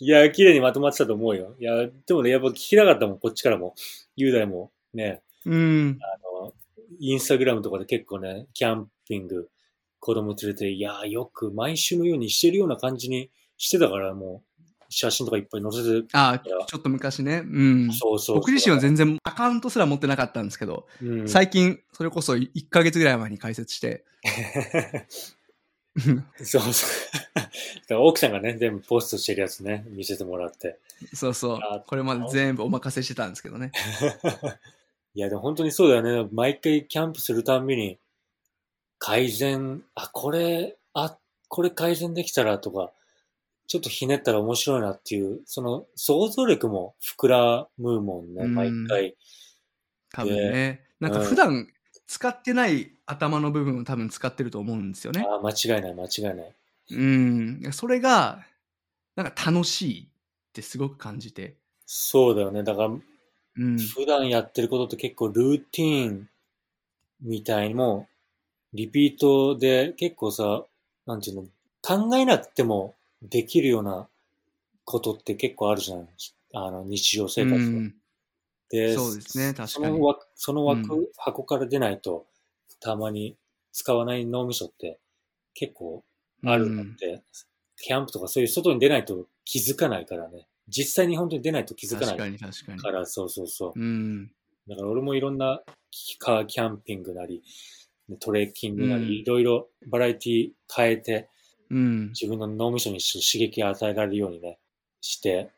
[0.00, 1.54] いや、綺麗にまとまってたと思うよ。
[1.60, 1.74] いや、
[2.06, 3.74] でもね、やっぱ聞きたかったもん、こっちからも。
[4.16, 5.98] 雄大もね、うん。
[6.00, 6.54] あの、
[6.98, 9.50] インスタグラムとかで結構ね、キャンピング、
[10.00, 17.42] 子供連れて、いや、よく毎週のようにしてるような感じにしてたから、もう、写真とかいっぱい載せて、あちょっと昔ね。
[17.44, 17.92] うん。
[17.92, 18.36] そうそう。
[18.36, 24.06] 僕自身は全然アカウントすら持ってなかったんですけど、うん、最近それこそ1ヶ月ぐらい前に開設して、
[26.42, 26.86] そうそ
[27.96, 27.98] う。
[28.00, 30.78] 奥さんがね、全部ポストしてるやつね、見せてもらって。
[31.14, 33.72] そうそうあ、これまで全部お任せしてたんですけどね。
[35.14, 36.28] いや、でも本当にそうだよね。
[36.32, 37.98] 毎回キャンプするたんびに、
[38.98, 41.18] 改善、あ、これ、あ、
[41.48, 42.92] これ改善できたらとか、
[43.66, 49.16] ちょっとひねったら面白いなっていう、その想像力も膨らむもんね、うん毎回。
[50.10, 50.84] 多分ね。
[51.00, 51.68] なんか普段
[52.06, 55.26] 使ってない頭の部分を多分使ってると思うんですよね。
[55.26, 56.54] あ間違いない、間違いない。
[56.90, 57.72] うん。
[57.72, 58.44] それが、
[59.16, 60.06] なんか楽しいっ
[60.52, 61.56] てすごく感じて。
[61.86, 62.62] そうだよね。
[62.62, 63.78] だから、うん。
[63.78, 66.28] 普段やってることって結構ルーティーン
[67.22, 68.08] みたいにも、
[68.74, 70.64] リピートで結構さ、
[71.06, 71.46] なんていうの、
[71.80, 74.06] 考えなくてもできるような
[74.84, 76.08] ことって結構あるじゃん。
[76.52, 77.58] あの、日常生活で。
[77.58, 77.94] うん
[78.70, 82.26] でそうですね確かにその枠、その枠、う箱から出ないと、
[82.80, 83.36] たまに
[83.72, 84.98] 使わない脳みそって
[85.54, 86.04] 結構
[86.44, 87.22] あるのって、
[87.76, 90.46] キャンプとかそういう外に出ないと気づかないからね。
[90.68, 92.78] 実際に本当に出ないと気づかない確かに確かに。
[92.78, 93.80] から、そうそうそう。
[93.80, 94.30] うん。
[94.68, 95.62] だから俺もいろんな
[96.18, 97.42] カーキャンピングなり、
[98.20, 101.28] トレッキングなうんり、いろいろバラエティ変えて、
[101.70, 102.08] うん。
[102.08, 104.58] 自分の脳みそに刺激を与えられるようにね、
[105.00, 105.50] して、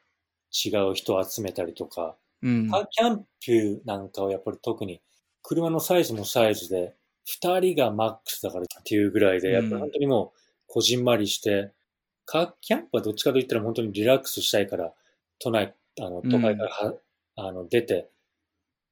[0.65, 2.71] 違う人を集めたりとか、うん。
[2.71, 5.01] カーキャンプなんかはやっぱり特に、
[5.43, 6.95] 車のサイズもサイズで、
[7.25, 11.73] 二人がマックスだからっていうぐらいで、やっぱり本当にもう、こじんまりして、
[12.25, 14.93] カーキャンプはどっちかと言ったら本当にリラックスしたいから、
[15.39, 16.95] 都内あの、都会からは、
[17.37, 18.09] あの、出て、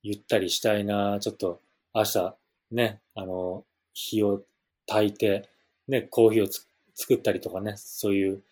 [0.03, 1.61] ゆったりしたいな、ちょっと、
[1.93, 2.37] 朝、
[2.71, 3.65] ね、あの、
[3.95, 4.43] 火を
[4.89, 5.49] 焚いて、
[5.87, 8.43] ね、コーヒーをつ作ったりとかね、そういう、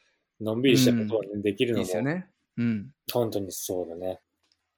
[0.41, 2.29] のんびりしたことをね、できるいいのも、ですよね。
[2.59, 2.91] うん。
[3.13, 4.21] 本当にそうだね。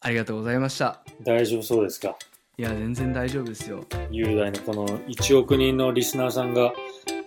[0.01, 1.03] ありがとうございました。
[1.23, 2.17] 大丈夫そうですか？
[2.61, 3.85] いや、全然大丈夫ですよ。
[4.11, 6.73] 雄大のこの1億人のリスナーさんが、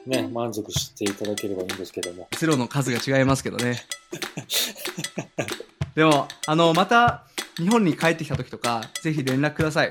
[0.05, 2.27] ね、満足していただければいいんですけども。
[2.37, 3.77] ゼロの数が違いますけどね。
[5.95, 7.23] でも、あの、また、
[7.55, 9.89] 日本に帰ってきた時とか、ぜひ連絡ください。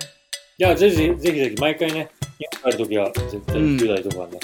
[0.59, 4.41] いや、ぜひぜひぜひ毎回ね、日本帰るときは、絶対うん雄大とかね、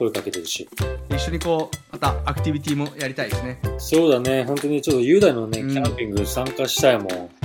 [0.00, 0.68] 声かけてるし。
[1.10, 3.60] 一緒にこう、またアクティビティもやりたいですね。
[3.78, 7.39] そうだね、本当にちょっと雄大のね、うんキャンピング参加したいもん。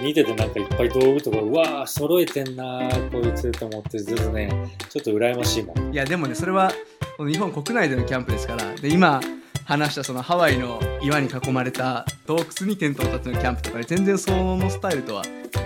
[0.00, 4.50] 見ててなんかいっぱい道具とか、うわー、揃えてんなー、こいつと思って、ずっとね、
[4.88, 5.92] ちょっと羨ましいもん。
[5.92, 6.72] いや、でもね、それは、
[7.16, 9.20] この日本国内でのキャンプですから、で、今、
[9.64, 15.22] 話したそのハワイの岩に囲まれた洞窟にテントを立てのキャンプとかね、全然そのスタイルとは、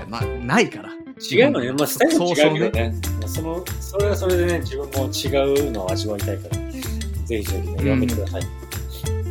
[0.08, 0.90] まあ、ないから。
[1.18, 2.94] 違うのね、まあ、スタイルも違うけどね。
[3.20, 6.56] まあその、それはそれでね、自分も違うのを味わいたいから、
[7.24, 8.42] ぜひぜひね、読んでください。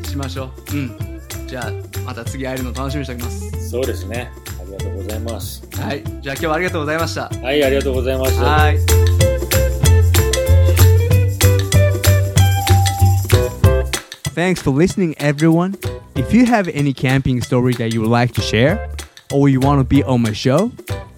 [0.07, 0.75] しましょう。
[0.75, 0.97] うん。
[1.45, 1.71] じゃあ、
[2.03, 3.69] また次会えるの楽しみにしておきます。
[3.69, 4.31] そうですね。
[4.74, 5.62] ありがとうございます。
[5.78, 6.02] はい。
[6.04, 7.28] じゃあ今日はありがとうございました。
[7.28, 8.44] はい、ありがとうございました。
[8.44, 8.78] はい。
[14.34, 15.76] Thanks for listening, everyone.
[16.14, 18.88] If you have any camping story that you would like to share,
[19.32, 20.72] or you want to be on my show,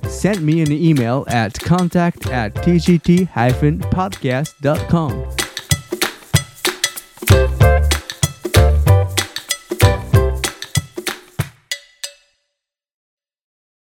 [0.08, 5.26] send me an email at contact at tgt-podcast.com.